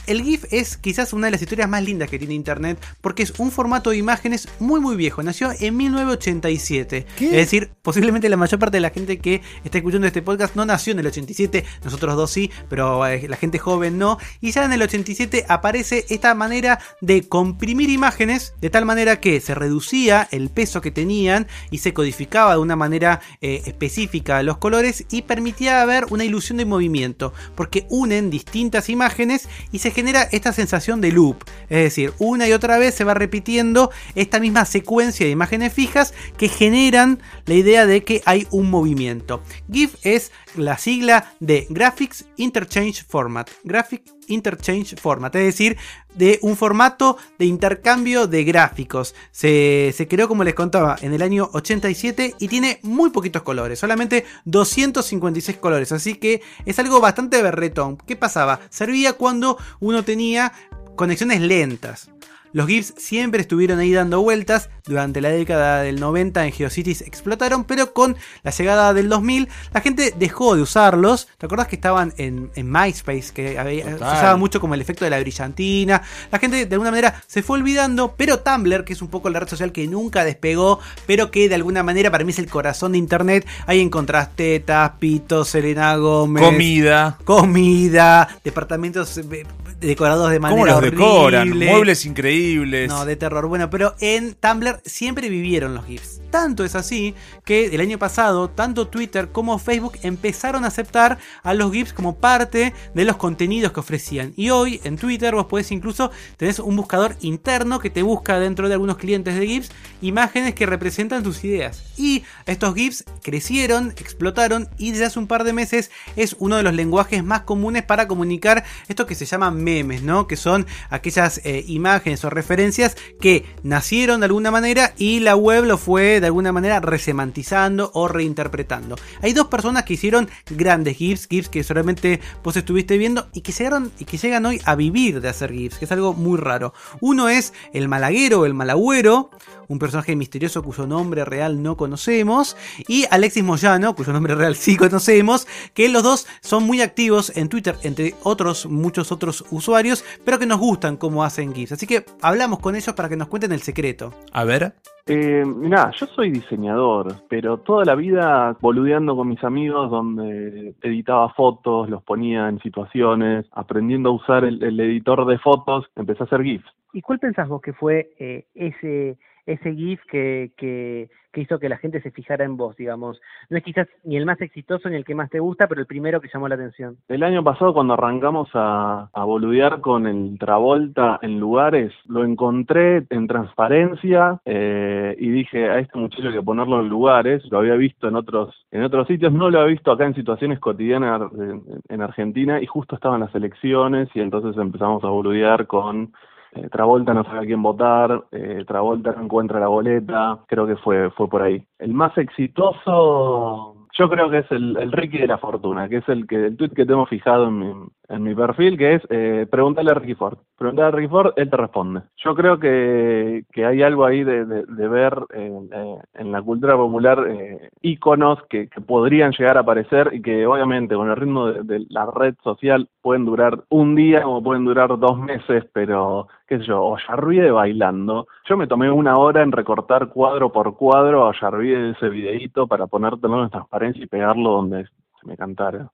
El 0.08 0.24
GIF 0.24 0.46
es 0.52 0.78
quizás 0.78 1.14
una 1.14 1.28
de 1.28 1.32
las 1.32 1.42
historias 1.42 1.70
más 1.70 1.84
lindas 1.84 2.10
que 2.10 2.20
tiene 2.20 2.34
Internet 2.34 2.80
porque 3.02 3.24
es 3.24 3.34
un 3.38 3.52
formato 3.52 3.90
de 3.90 3.98
imágenes 3.98 4.48
muy 4.60 4.80
muy 4.80 4.96
viejo. 4.96 5.24
Nació 5.24 5.52
en 5.60 5.78
1987. 5.78 7.06
¿Qué? 7.18 7.26
Es 7.26 7.32
decir, 7.32 7.72
posiblemente 7.82 8.30
la 8.30 8.38
mayor 8.38 8.60
parte 8.60 8.78
de 8.78 8.82
la 8.82 8.90
gente 8.90 9.20
que 9.20 9.42
está 9.64 9.78
escuchando 9.78 10.08
este 10.08 10.22
podcast 10.22 10.56
no 10.56 10.66
nació 10.66 10.94
en 10.94 11.00
el 11.00 11.08
87. 11.08 11.66
Nosotros 11.84 12.16
dos 12.16 12.32
sí, 12.32 12.52
pero 12.70 13.06
eh, 13.06 13.28
la 13.28 13.38
gente 13.38 13.60
joven 13.60 13.98
no. 13.98 14.18
Y 14.42 14.52
ya 14.52 14.66
en 14.66 14.74
el 14.74 14.82
87 14.82 15.46
aparece 15.48 16.06
esta 16.10 16.34
manera 16.36 16.80
de 17.02 17.28
comprimir 17.28 17.90
imágenes 17.90 18.54
de 18.62 18.70
tal 18.70 18.86
manera 18.86 19.20
que 19.20 19.40
se 19.42 19.56
reducía 19.56 20.28
el 20.32 20.50
peso 20.50 20.82
que 20.82 20.92
tenían 20.92 21.48
y 21.72 21.80
se 21.80 21.94
codificaba 21.94 22.54
de 22.54 22.60
una 22.60 22.76
manera 22.76 23.22
eh, 23.42 23.62
específica 23.66 24.44
los 24.44 24.58
colores 24.58 25.06
y 25.10 25.24
permitía 25.24 25.84
ver 25.86 26.06
una 26.10 26.24
ilusión 26.24 26.58
de 26.58 26.66
movimiento 26.66 27.34
porque 27.56 27.86
unen 27.90 28.30
distintas 28.30 28.90
imágenes 28.90 29.48
y 29.72 29.80
se 29.80 29.92
genera 29.96 30.28
esta 30.32 30.52
sensación 30.52 31.00
de 31.02 31.12
loop. 31.12 31.44
Es 31.70 31.84
decir, 31.84 32.14
una 32.20 32.48
y 32.48 32.52
otra 32.52 32.78
vez 32.78 32.94
se 32.94 33.06
va 33.06 33.14
repitiendo 33.14 33.92
esta 34.14 34.40
misma 34.40 34.66
secuencia 34.66 35.26
de 35.26 35.32
imágenes 35.32 35.74
fijas 35.74 36.14
que 36.38 36.50
generan 36.50 37.20
la 37.46 37.54
idea 37.54 37.86
de 37.86 38.04
que 38.04 38.22
hay 38.26 38.46
un 38.52 38.70
movimiento. 38.70 39.42
GIF 39.72 39.96
es 40.04 40.32
la 40.58 40.78
sigla 40.78 41.34
de 41.40 41.68
Graphics 41.70 42.26
Interchange 42.38 43.04
Format. 43.08 43.50
Graphic 43.64 44.04
Interchange 44.28 44.96
Format, 44.96 45.36
es 45.36 45.46
decir, 45.46 45.78
de 46.16 46.40
un 46.42 46.56
formato 46.56 47.18
de 47.38 47.46
intercambio 47.46 48.28
de 48.28 48.44
gráficos. 48.44 49.16
Se, 49.32 49.94
se 49.96 50.08
creó, 50.08 50.28
como 50.28 50.44
les 50.44 50.54
contaba, 50.54 50.96
en 51.02 51.14
el 51.14 51.22
año 51.22 51.50
87 51.54 52.36
y 52.40 52.48
tiene 52.48 52.80
muy 52.84 53.10
poquitos 53.10 53.44
colores, 53.44 53.80
solamente 53.80 54.26
256 54.46 55.58
colores, 55.58 55.92
así 55.92 56.16
que 56.16 56.42
es 56.66 56.80
algo 56.80 57.00
bastante 57.00 57.42
berretón. 57.42 57.98
¿Qué 57.98 58.16
pasaba? 58.16 58.62
Servía 58.70 59.14
cuando 59.14 59.58
uno 59.80 60.04
tenía 60.04 60.54
conexiones 60.96 61.42
lentas. 61.42 62.10
Los 62.56 62.68
GIFs 62.68 62.94
siempre 62.98 63.42
estuvieron 63.42 63.80
ahí 63.80 63.92
dando 63.92 64.22
vueltas. 64.22 64.70
Durante 64.86 65.20
la 65.20 65.28
década 65.30 65.82
del 65.82 66.00
90 66.00 66.46
en 66.46 66.54
GeoCities 66.54 67.02
explotaron, 67.02 67.66
pero 67.66 67.92
con 67.92 68.16
la 68.44 68.52
llegada 68.52 68.94
del 68.94 69.10
2000 69.10 69.50
la 69.74 69.82
gente 69.82 70.14
dejó 70.18 70.56
de 70.56 70.62
usarlos. 70.62 71.28
¿Te 71.38 71.48
acuerdas 71.48 71.68
que 71.68 71.76
estaban 71.76 72.14
en, 72.18 72.52
en 72.56 72.72
MySpace? 72.72 73.34
Que 73.34 73.60
había- 73.60 73.84
se 73.84 73.92
Total. 73.94 74.16
usaba 74.18 74.38
mucho 74.38 74.62
como 74.62 74.74
el 74.74 74.80
efecto 74.82 75.04
de 75.04 75.10
la 75.12 75.20
brillantina. 75.20 76.02
La 76.32 76.40
gente 76.40 76.66
de 76.66 76.74
alguna 76.76 76.92
manera 76.92 77.22
se 77.28 77.44
fue 77.44 77.58
olvidando, 77.60 78.14
pero 78.16 78.40
Tumblr, 78.40 78.86
que 78.86 78.94
es 78.94 79.02
un 79.02 79.10
poco 79.10 79.30
la 79.30 79.40
red 79.42 79.50
social 79.50 79.74
que 79.74 79.86
nunca 79.88 80.24
despegó, 80.24 80.80
pero 81.06 81.32
que 81.32 81.50
de 81.50 81.56
alguna 81.56 81.84
manera 81.84 82.10
para 82.10 82.24
mí 82.24 82.32
es 82.32 82.40
el 82.40 82.48
corazón 82.50 82.94
de 82.94 83.00
Internet. 83.00 83.46
Ahí 83.66 83.82
encontrás 83.82 84.34
tetas, 84.36 84.92
pitos, 85.00 85.50
Selena 85.50 85.96
Gómez 85.98 86.42
Comida. 86.44 87.18
comida, 87.26 88.30
departamentos 88.44 89.18
eh, 89.18 89.46
decorados 89.80 90.32
de 90.32 90.40
manera 90.40 90.62
¿Cómo 90.62 90.82
los 90.82 90.92
decoran? 90.92 91.58
Muebles 91.58 92.06
increíbles. 92.06 92.88
No, 92.90 93.06
de 93.06 93.16
terror. 93.16 93.48
Bueno, 93.48 93.70
pero 93.70 93.96
en 94.00 94.34
Tumblr 94.36 94.82
siempre 94.86 95.30
vivieron 95.30 95.74
los 95.76 95.86
GIFs. 95.86 96.22
Tanto 96.36 96.66
es 96.66 96.76
así 96.76 97.16
que 97.46 97.68
el 97.68 97.80
año 97.80 97.98
pasado, 97.98 98.50
tanto 98.50 98.90
Twitter 98.90 99.30
como 99.32 99.58
Facebook 99.58 99.98
empezaron 100.04 100.66
a 100.66 100.68
aceptar 100.68 101.18
a 101.44 101.54
los 101.54 101.72
GIFs 101.72 101.94
como 101.94 102.18
parte 102.18 102.74
de 102.94 103.06
los 103.06 103.16
contenidos 103.16 103.72
que 103.72 103.80
ofrecían. 103.80 104.34
Y 104.36 104.50
hoy 104.50 104.82
en 104.84 104.98
Twitter 104.98 105.34
vos 105.34 105.46
podés 105.46 105.72
incluso 105.72 106.12
tenés 106.36 106.60
un 106.60 106.76
buscador 106.76 107.16
interno 107.22 107.80
que 107.80 107.90
te 107.90 108.04
busca 108.04 108.38
dentro 108.38 108.68
de 108.68 108.74
algunos 108.74 108.98
clientes 108.98 109.34
de 109.34 109.48
GIFs 109.48 109.72
imágenes 110.02 110.56
que 110.56 110.66
representan 110.66 111.24
tus 111.24 111.42
ideas. 111.46 111.84
Y 111.96 112.26
estos 112.46 112.76
GIFs 112.76 113.06
crecieron, 113.24 113.92
explotaron 113.92 114.68
y 114.78 114.92
desde 114.92 115.06
hace 115.06 115.20
un 115.20 115.28
par 115.28 115.46
de 115.46 115.54
meses 115.54 115.90
es 116.18 116.36
uno 116.40 116.58
de 116.58 116.64
los 116.64 116.74
lenguajes 116.74 117.24
más 117.24 117.44
comunes 117.44 117.84
para 117.84 118.10
comunicar 118.10 118.66
esto 118.90 119.06
que 119.06 119.16
se 119.16 119.26
llama 119.26 119.52
memes, 119.52 120.04
¿no? 120.04 120.28
Que 120.28 120.36
son 120.36 120.68
aquellas 120.90 121.40
eh, 121.46 121.64
imágenes 121.66 122.26
o 122.26 122.30
referencias 122.30 122.98
que 123.22 123.46
nacieron 123.64 124.20
de 124.20 124.26
alguna 124.26 124.52
manera 124.52 124.94
y 124.98 125.22
la 125.22 125.38
web 125.38 125.64
lo 125.64 125.78
fue 125.78 126.20
de 126.26 126.30
alguna 126.30 126.52
manera 126.52 126.80
resemantizando 126.80 127.92
o 127.94 128.08
reinterpretando. 128.08 128.96
Hay 129.22 129.34
dos 129.34 129.46
personas 129.46 129.84
que 129.84 129.94
hicieron 129.94 130.28
grandes 130.50 130.98
GIFs, 130.98 131.28
GIFs 131.28 131.50
que 131.50 131.64
solamente 131.64 132.20
vos 132.44 132.58
estuviste 132.58 132.98
viendo 132.98 133.28
y 133.32 133.42
que 133.42 133.52
y 134.00 134.06
que 134.06 134.18
llegan 134.18 134.46
hoy 134.48 134.60
a 134.66 134.76
vivir 134.76 135.22
de 135.22 135.30
hacer 135.30 135.52
GIFs, 135.52 135.78
que 135.78 135.86
es 135.86 135.92
algo 135.92 136.14
muy 136.14 136.40
raro. 136.40 136.74
Uno 137.00 137.30
es 137.30 137.54
el 137.74 137.88
malaguero 137.88 138.46
el 138.46 138.56
malagüero, 138.56 139.30
un 139.68 139.80
personaje 139.80 140.16
misterioso 140.16 140.64
cuyo 140.64 140.88
nombre 140.88 141.26
real 141.26 141.62
no 141.62 141.78
conocemos, 141.78 142.58
y 142.88 143.06
Alexis 143.12 143.44
Moyano, 143.44 143.96
cuyo 143.96 144.14
nombre 144.14 144.36
real 144.36 144.56
sí 144.56 144.78
conocemos, 144.78 145.48
que 145.74 145.90
los 145.90 146.04
dos 146.04 146.28
son 146.42 146.64
muy 146.64 146.82
activos 146.82 147.36
en 147.36 147.50
Twitter, 147.50 147.76
entre 147.84 148.14
otros, 148.24 148.66
muchos 148.66 149.12
otros 149.12 149.46
usuarios, 149.52 150.04
pero 150.24 150.40
que 150.40 150.46
nos 150.46 150.60
gustan 150.60 150.98
cómo 150.98 151.24
hacen 151.24 151.54
GIFs. 151.54 151.74
Así 151.74 151.88
que 151.88 152.06
hablamos 152.22 152.60
con 152.60 152.76
ellos 152.76 152.94
para 152.94 153.10
que 153.10 153.18
nos 153.18 153.28
cuenten 153.28 153.52
el 153.52 153.62
secreto. 153.62 154.14
A 154.32 154.44
ver. 154.44 154.74
Eh, 155.08 155.44
mirá, 155.46 155.92
yo 156.00 156.08
soy 156.08 156.32
diseñador, 156.32 157.14
pero 157.30 157.58
toda 157.60 157.86
la 157.86 157.94
vida 157.94 158.58
boludeando 158.60 159.16
con 159.16 159.28
mis 159.28 159.44
amigos 159.44 159.92
donde 159.92 160.74
editaba 160.82 161.30
fotos, 161.30 161.90
los 161.90 162.02
ponía 162.02 162.50
en 162.50 162.60
situaciones, 162.60 163.46
aprendiendo 163.52 164.10
a 164.10 164.14
usar 164.14 164.46
el, 164.46 164.64
el 164.64 164.80
editor 164.80 165.28
de 165.28 165.38
fotos, 165.38 165.86
empecé 165.96 166.24
a 166.24 166.26
hacer 166.26 166.42
GIFs. 166.42 166.66
¿Y 166.94 167.02
cuál 167.02 167.20
pensás 167.20 167.48
vos 167.48 167.62
que 167.62 167.74
fue 167.74 168.14
eh, 168.18 168.46
ese 168.56 169.18
ese 169.46 169.74
GIF 169.74 170.02
que, 170.10 170.52
que, 170.58 171.10
que 171.32 171.42
hizo 171.42 171.60
que 171.60 171.70
la 171.70 171.78
gente 171.78 172.02
se 172.02 172.12
fijara 172.12 172.46
en 172.46 172.58
vos, 172.58 172.76
digamos? 172.78 173.22
No 173.50 173.58
es 173.58 173.64
quizás 173.64 173.88
ni 174.04 174.18
el 174.18 174.26
más 174.26 174.40
exitoso 174.42 174.90
ni 174.90 174.96
el 174.96 175.06
que 175.06 175.14
más 175.14 175.30
te 175.30 175.40
gusta, 175.40 175.68
pero 175.68 175.82
el 175.82 175.88
primero 175.88 176.22
que 176.22 176.30
llamó 176.34 176.48
la 176.48 176.56
atención. 176.56 176.98
El 177.08 177.24
año 177.24 177.44
pasado 177.44 177.74
cuando 177.74 177.94
arrancamos 177.94 178.50
a, 178.54 179.10
a 179.14 179.24
boludear 179.26 179.82
con 179.82 180.08
el 180.08 180.38
Travolta 180.40 181.20
en 181.22 181.40
lugares, 181.40 181.92
lo 182.08 182.24
encontré 182.24 183.06
en 183.10 183.28
transparencia 183.28 184.40
eh, 184.46 185.16
y 185.20 185.30
dije 185.30 185.70
a 185.70 185.80
este 185.80 186.00
muchacho 186.00 186.32
que 186.32 186.42
ponerlo 186.42 186.80
en 186.80 186.90
lugares, 186.90 187.44
lo 187.52 187.60
había 187.60 187.76
visto 187.76 188.08
en 188.08 188.16
otros, 188.16 188.66
en 188.72 188.84
otros 188.84 189.08
sitios, 189.08 189.34
no 189.34 189.50
lo 189.50 189.60
había 189.60 189.74
visto 189.74 189.92
acá 189.92 190.06
en 190.06 190.16
situaciones 190.16 190.60
cotidianas 190.60 191.32
en, 191.34 191.62
en 191.90 192.02
Argentina 192.02 192.62
y 192.62 192.66
justo 192.66 192.96
estaban 192.96 193.20
las 193.20 193.36
elecciones 193.36 194.10
y 194.14 194.22
entonces 194.22 194.56
empezamos 194.58 195.04
a 195.04 195.10
boludear 195.10 195.68
con 195.68 196.14
eh, 196.56 196.70
Travolta 196.72 197.14
no 197.14 197.24
sabe 197.24 197.40
a 197.40 197.46
quién 197.46 197.62
votar, 197.62 198.26
eh, 198.32 198.64
Travolta 198.68 199.12
no 199.12 199.24
encuentra 199.24 199.60
la 199.60 199.68
boleta, 199.68 200.40
creo 200.48 200.66
que 200.66 200.78
fue, 200.78 201.12
fue 201.12 201.28
por 201.28 201.42
ahí. 201.42 201.64
El 201.80 201.94
más 201.94 202.18
exitoso, 202.18 203.88
yo 203.98 204.10
creo 204.10 204.30
que 204.30 204.40
es 204.40 204.52
el, 204.52 204.78
el 204.78 204.92
Ricky 204.92 205.18
de 205.18 205.28
la 205.28 205.38
Fortuna, 205.38 205.90
que 205.90 205.98
es 205.98 206.10
el 206.10 206.28
que 206.28 206.48
el 206.48 206.58
tweet 206.58 206.70
que 206.70 206.86
tengo 206.86 207.06
fijado 207.06 207.48
en 207.48 207.60
mi, 207.60 207.74
en 208.10 208.24
mi 208.24 208.36
perfil, 208.36 208.78
que 208.78 208.96
es 208.96 209.02
eh, 209.10 209.48
preguntarle 209.50 209.92
a 209.92 209.96
Ricky 209.96 210.16
Ford. 210.16 210.38
Preguntarle 210.58 210.90
a 210.90 210.92
Ricky 210.92 211.10
Ford, 211.10 211.34
él 211.36 211.50
te 211.50 211.58
responde. 211.58 212.02
Yo 212.18 212.36
creo 212.36 212.60
que, 212.60 213.46
que 213.52 213.66
hay 213.66 213.82
algo 213.82 214.06
ahí 214.06 214.24
de, 214.24 214.46
de, 214.46 214.88
ver 214.88 215.18
eh, 215.34 215.52
eh, 215.72 215.98
en 216.14 216.32
la 216.32 216.42
cultura 216.42 216.76
popular 216.76 217.26
eh, 217.28 217.70
íconos 217.82 218.40
que, 218.50 218.68
que 218.68 218.82
podrían 218.82 219.32
llegar 219.32 219.58
a 219.58 219.62
aparecer 219.62 220.12
y 220.14 220.22
que 220.22 220.46
obviamente 220.46 220.96
con 220.96 221.10
el 221.10 221.16
ritmo 221.16 221.48
de, 221.48 221.86
la 221.90 222.06
red 222.06 222.36
social 222.44 222.90
pueden 223.02 223.26
durar 223.26 223.64
un 223.70 223.96
día 223.96 224.28
o 224.28 224.42
pueden 224.42 224.66
durar 224.66 224.98
dos 225.00 225.18
meses, 225.20 225.66
pero 225.74 226.28
qué 226.48 226.60
sé 226.60 226.66
yo, 226.66 226.84
Ollarvide 226.84 227.52
bailando. 227.52 228.28
Yo 228.48 228.58
me 228.58 228.68
tomé 228.68 228.92
una 228.92 229.18
hora 229.18 229.42
en 229.44 229.52
recortar 229.52 230.10
cuadro 230.10 230.52
por 230.52 230.76
cuadro 230.76 231.26
a 231.26 231.30
Ollarvide 231.30 231.92
ese 231.92 232.10
videíto 232.10 232.68
para 232.68 232.88
ponértelo 232.88 233.44
en 233.44 233.50
transparencia 233.50 234.04
y 234.04 234.08
pegarlo 234.08 234.52
donde 234.52 234.86
me 235.24 235.36
cantara. 235.36 235.90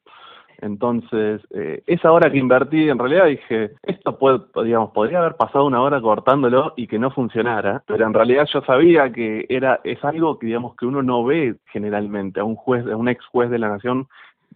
Entonces, 0.62 1.42
eh, 1.52 1.84
esa 1.88 2.12
hora 2.12 2.32
que 2.32 2.38
invertí, 2.38 2.90
en 2.90 3.00
realidad 3.00 3.26
dije, 3.26 3.72
esto 3.84 4.18
puede, 4.18 4.40
digamos, 4.64 4.92
podría 4.92 5.20
haber 5.20 5.36
pasado 5.36 5.66
una 5.66 5.82
hora 5.82 6.00
cortándolo 6.02 6.74
y 6.76 6.88
que 6.88 7.00
no 7.00 7.12
funcionara, 7.12 7.84
pero 7.88 8.06
en 8.06 8.14
realidad 8.14 8.48
yo 8.54 8.62
sabía 8.62 9.12
que 9.12 9.46
era, 9.50 9.80
es 9.84 10.04
algo 10.04 10.38
que, 10.40 10.48
digamos, 10.48 10.76
que 10.76 10.86
uno 10.86 11.02
no 11.02 11.24
ve 11.24 11.56
generalmente 11.72 12.40
a 12.40 12.44
un 12.44 12.56
juez, 12.56 12.86
a 12.88 12.96
un 12.96 13.10
ex 13.10 13.26
juez 13.26 13.50
de 13.50 13.60
la 13.60 13.70
nación 13.70 14.08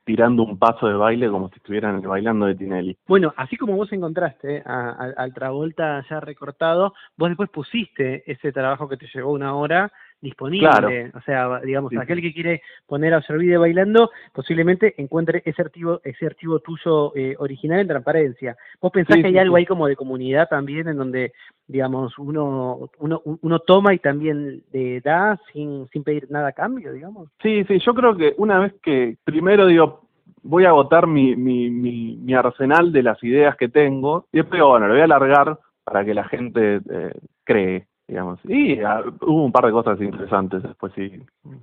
tirando 0.03 0.43
un 0.43 0.59
paso 0.59 0.87
de 0.87 0.93
baile 0.93 1.29
como 1.31 1.49
si 1.49 1.55
estuvieran 1.55 1.99
bailando 2.03 2.45
de 2.45 2.53
Tinelli. 2.53 2.95
Bueno, 3.07 3.33
así 3.37 3.57
como 3.57 3.75
vos 3.75 3.91
encontraste 3.91 4.61
a- 4.63 5.11
al 5.17 5.33
Travolta 5.33 6.05
ya 6.07 6.19
recortado, 6.19 6.93
vos 7.17 7.29
después 7.29 7.49
pusiste 7.49 8.29
ese 8.31 8.51
trabajo 8.51 8.87
que 8.87 8.97
te 8.97 9.07
llevó 9.11 9.31
una 9.31 9.55
hora 9.55 9.91
disponible. 10.25 10.67
Claro. 10.67 10.89
O 11.13 11.21
sea, 11.21 11.59
digamos, 11.61 11.91
Sí, 11.91 11.97
aquel 11.97 12.21
que 12.21 12.33
quiere 12.33 12.61
poner 12.85 13.13
a 13.13 13.17
Ollarvide 13.19 13.57
bailando, 13.57 14.11
posiblemente 14.33 14.93
encuentre 14.97 15.41
ese 15.45 15.61
archivo, 15.61 16.01
ese 16.03 16.25
archivo 16.25 16.59
tuyo 16.59 17.15
eh, 17.15 17.35
original 17.39 17.79
en 17.79 17.87
transparencia. 17.87 18.57
¿Vos 18.81 18.91
pensás 18.91 19.15
Sí, 19.15 19.21
que 19.21 19.27
hay 19.27 19.33
sí, 19.33 19.39
algo 19.39 19.55
ahí 19.55 19.65
como 19.65 19.87
de 19.87 19.95
comunidad 19.95 20.49
también 20.49 20.87
en 20.87 20.97
donde, 20.97 21.31
digamos, 21.67 22.17
uno, 22.17 22.89
uno, 22.99 23.21
uno 23.23 23.59
toma 23.59 23.93
y 23.93 23.99
también 23.99 24.63
le 24.73 24.99
da 25.01 25.39
sin, 25.53 25.87
sin 25.89 26.03
pedir 26.03 26.29
nada 26.29 26.49
a 26.49 26.53
cambio, 26.53 26.91
digamos? 26.91 27.29
Sí, 27.41 27.63
sí, 27.65 27.79
yo 27.79 27.93
creo 27.93 28.17
que 28.17 28.33
una 28.37 28.59
vez 28.59 28.73
que, 28.81 29.17
primero 29.23 29.67
digo, 29.67 30.01
voy 30.43 30.65
a 30.65 30.69
agotar 30.69 31.07
mi, 31.07 31.35
mi, 31.35 31.69
mi, 31.69 32.17
mi 32.17 32.33
arsenal 32.33 32.91
de 32.91 33.03
las 33.03 33.23
ideas 33.23 33.55
que 33.55 33.69
tengo 33.69 34.25
y 34.31 34.37
después, 34.37 34.61
bueno, 34.61 34.87
lo 34.87 34.93
voy 34.93 35.01
a 35.01 35.05
alargar 35.05 35.57
para 35.83 36.03
que 36.03 36.13
la 36.13 36.23
gente 36.25 36.81
eh, 36.89 37.13
cree 37.43 37.87
digamos. 38.07 38.39
Y 38.45 38.79
ah, 38.81 39.03
hubo 39.21 39.45
un 39.45 39.51
par 39.51 39.65
de 39.65 39.71
cosas 39.71 39.99
interesantes 40.01 40.63
después 40.63 40.93
sí. 40.95 41.11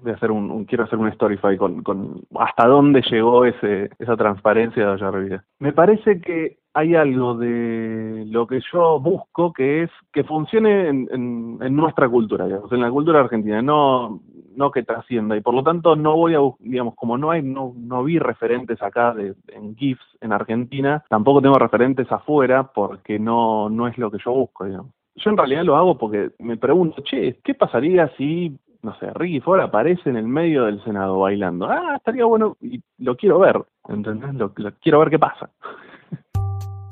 De 0.03 0.13
hacer 0.13 0.31
un, 0.31 0.65
quiero 0.65 0.85
hacer 0.85 0.99
un 0.99 1.13
Storyfy 1.13 1.57
con, 1.57 1.83
con 1.83 2.23
hasta 2.39 2.67
dónde 2.67 3.03
llegó 3.11 3.45
ese, 3.45 3.91
esa 3.99 4.17
transparencia 4.17 4.85
de 4.85 4.93
Ollarvide. 4.93 5.41
Me 5.59 5.73
parece 5.73 6.21
que 6.21 6.59
hay 6.75 6.95
algo 6.95 7.35
de 7.35 8.25
lo 8.29 8.47
que 8.47 8.61
yo 8.73 8.99
busco 8.99 9.53
que 9.53 9.85
es 9.85 9.91
que 10.13 10.25
funcione 10.25 10.89
en, 10.89 11.09
en, 11.61 11.77
nuestra 11.77 12.09
cultura, 12.09 12.47
digamos, 12.47 12.73
en 12.73 12.81
la 12.81 12.91
cultura 12.91 13.21
argentina, 13.21 13.61
no, 13.61 14.21
no 14.57 14.71
que 14.71 14.83
trascienda. 14.83 15.37
Y 15.37 15.43
por 15.43 15.55
lo 15.55 15.63
tanto 15.63 15.97
no 15.97 16.17
voy 16.17 16.35
a, 16.35 16.41
digamos, 16.61 16.95
como 16.95 17.19
no 17.19 17.31
hay, 17.31 17.43
no, 17.43 17.75
no 17.77 18.05
vi 18.05 18.19
referentes 18.19 18.81
acá 18.83 19.13
de, 19.13 19.35
en 19.49 19.77
GIFs 19.77 20.05
en 20.21 20.33
Argentina, 20.33 21.05
tampoco 21.11 21.43
tengo 21.43 21.59
referentes 21.59 22.11
afuera 22.11 22.65
porque 22.75 23.19
no, 23.19 23.69
no 23.69 23.87
es 23.87 23.99
lo 23.99 24.11
que 24.11 24.19
yo 24.25 24.33
busco, 24.33 24.65
digamos. 24.65 24.93
Yo 25.17 25.31
en 25.31 25.37
realidad 25.37 25.65
lo 25.65 25.77
hago 25.77 25.99
porque 25.99 26.31
me 26.39 26.57
pregunto, 26.57 27.03
che, 27.03 27.39
¿qué 27.45 27.55
pasaría 27.55 28.09
si, 28.17 28.57
no 28.83 28.95
sé, 28.99 29.11
Ricky 29.15 29.41
Ford 29.41 29.61
aparece 29.61 30.09
en 30.11 30.17
el 30.17 30.27
medio 30.27 30.65
del 30.65 30.83
Senado 30.85 31.19
bailando? 31.21 31.67
Ah, 31.71 31.97
estaría 31.97 32.25
bueno 32.25 32.57
y 32.61 32.83
lo 32.99 33.17
quiero 33.17 33.39
ver, 33.39 33.63
¿entendés? 33.89 34.35
Lo, 34.35 34.53
lo- 34.57 34.73
quiero 34.81 35.01
ver 35.01 35.11
qué 35.11 35.19
pasa. 35.19 35.51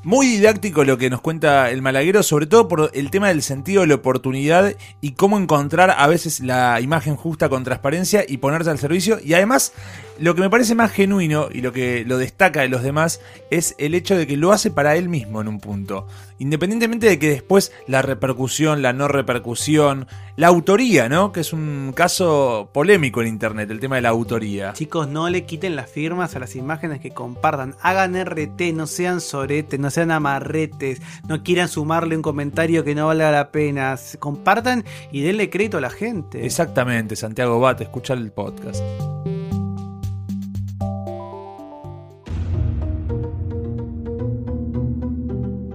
Muy 0.02 0.26
didáctico 0.28 0.82
lo 0.84 0.96
que 0.96 1.10
nos 1.10 1.20
cuenta 1.20 1.70
el 1.70 1.82
malaguero, 1.82 2.22
sobre 2.22 2.46
todo 2.46 2.68
por 2.68 2.90
el 2.94 3.10
tema 3.10 3.28
del 3.28 3.42
sentido 3.42 3.82
de 3.82 3.88
la 3.88 3.96
oportunidad 3.96 4.74
y 5.02 5.12
cómo 5.12 5.38
encontrar 5.38 5.90
a 5.90 6.06
veces 6.06 6.40
la 6.40 6.80
imagen 6.80 7.16
justa 7.16 7.50
con 7.50 7.64
transparencia 7.64 8.24
y 8.26 8.38
ponerse 8.38 8.70
al 8.70 8.78
servicio. 8.78 9.18
Y 9.22 9.34
además, 9.34 9.74
lo 10.18 10.34
que 10.34 10.40
me 10.40 10.48
parece 10.48 10.74
más 10.74 10.90
genuino 10.90 11.48
y 11.52 11.60
lo 11.60 11.74
que 11.74 12.06
lo 12.06 12.16
destaca 12.16 12.62
de 12.62 12.70
los 12.70 12.82
demás 12.82 13.20
es 13.50 13.74
el 13.76 13.94
hecho 13.94 14.16
de 14.16 14.26
que 14.26 14.38
lo 14.38 14.52
hace 14.52 14.70
para 14.70 14.96
él 14.96 15.10
mismo 15.10 15.42
en 15.42 15.48
un 15.48 15.60
punto. 15.60 16.06
Independientemente 16.38 17.06
de 17.06 17.18
que 17.18 17.28
después 17.28 17.70
la 17.86 18.00
repercusión, 18.00 18.80
la 18.80 18.94
no 18.94 19.06
repercusión, 19.06 20.08
la 20.40 20.46
autoría, 20.46 21.10
¿no? 21.10 21.32
Que 21.32 21.40
es 21.40 21.52
un 21.52 21.92
caso 21.94 22.70
polémico 22.72 23.20
en 23.20 23.28
Internet, 23.28 23.70
el 23.70 23.78
tema 23.78 23.96
de 23.96 24.00
la 24.00 24.08
autoría. 24.08 24.72
Chicos, 24.72 25.06
no 25.06 25.28
le 25.28 25.44
quiten 25.44 25.76
las 25.76 25.90
firmas 25.90 26.34
a 26.34 26.38
las 26.38 26.56
imágenes 26.56 26.98
que 27.00 27.10
compartan. 27.10 27.74
Hagan 27.82 28.16
RT, 28.16 28.72
no 28.72 28.86
sean 28.86 29.20
soretes, 29.20 29.78
no 29.78 29.90
sean 29.90 30.10
amarretes, 30.10 31.02
no 31.28 31.42
quieran 31.42 31.68
sumarle 31.68 32.16
un 32.16 32.22
comentario 32.22 32.84
que 32.84 32.94
no 32.94 33.08
valga 33.08 33.30
la 33.30 33.52
pena. 33.52 33.98
Compartan 34.18 34.86
y 35.12 35.20
denle 35.20 35.50
crédito 35.50 35.76
a 35.76 35.82
la 35.82 35.90
gente. 35.90 36.46
Exactamente, 36.46 37.16
Santiago 37.16 37.60
Bate, 37.60 37.84
escuchar 37.84 38.16
el 38.16 38.32
podcast. 38.32 38.82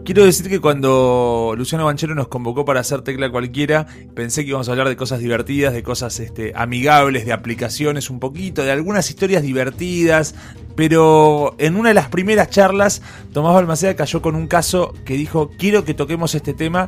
Quiero 0.06 0.24
decir 0.24 0.48
que 0.50 0.62
cuando 0.62 1.56
Luciano 1.58 1.86
Banchero 1.86 2.14
nos 2.14 2.28
convocó 2.28 2.64
para 2.64 2.80
hacer 2.80 3.02
tecla 3.02 3.32
cualquiera, 3.32 3.88
pensé 4.14 4.44
que 4.44 4.50
íbamos 4.50 4.70
a 4.70 4.72
hablar 4.72 4.88
de 4.88 4.96
cosas 4.96 5.20
divertidas, 5.20 5.74
de 5.74 5.82
cosas 5.82 6.20
este, 6.20 6.54
amigables, 6.56 7.26
de 7.26 7.34
aplicaciones 7.34 8.12
un 8.12 8.20
poquito, 8.20 8.64
de 8.64 8.72
algunas 8.72 9.10
historias 9.10 9.42
divertidas, 9.42 10.36
pero 10.76 11.56
en 11.58 11.76
una 11.76 11.90
de 11.90 11.96
las 11.96 12.10
primeras 12.10 12.52
charlas, 12.52 13.02
Tomás 13.34 13.56
Balmaceda 13.56 13.96
cayó 13.96 14.22
con 14.22 14.36
un 14.36 14.46
caso 14.46 14.94
que 15.06 15.16
dijo, 15.16 15.50
quiero 15.58 15.86
que 15.86 15.96
toquemos 15.96 16.36
este 16.36 16.54
tema. 16.54 16.88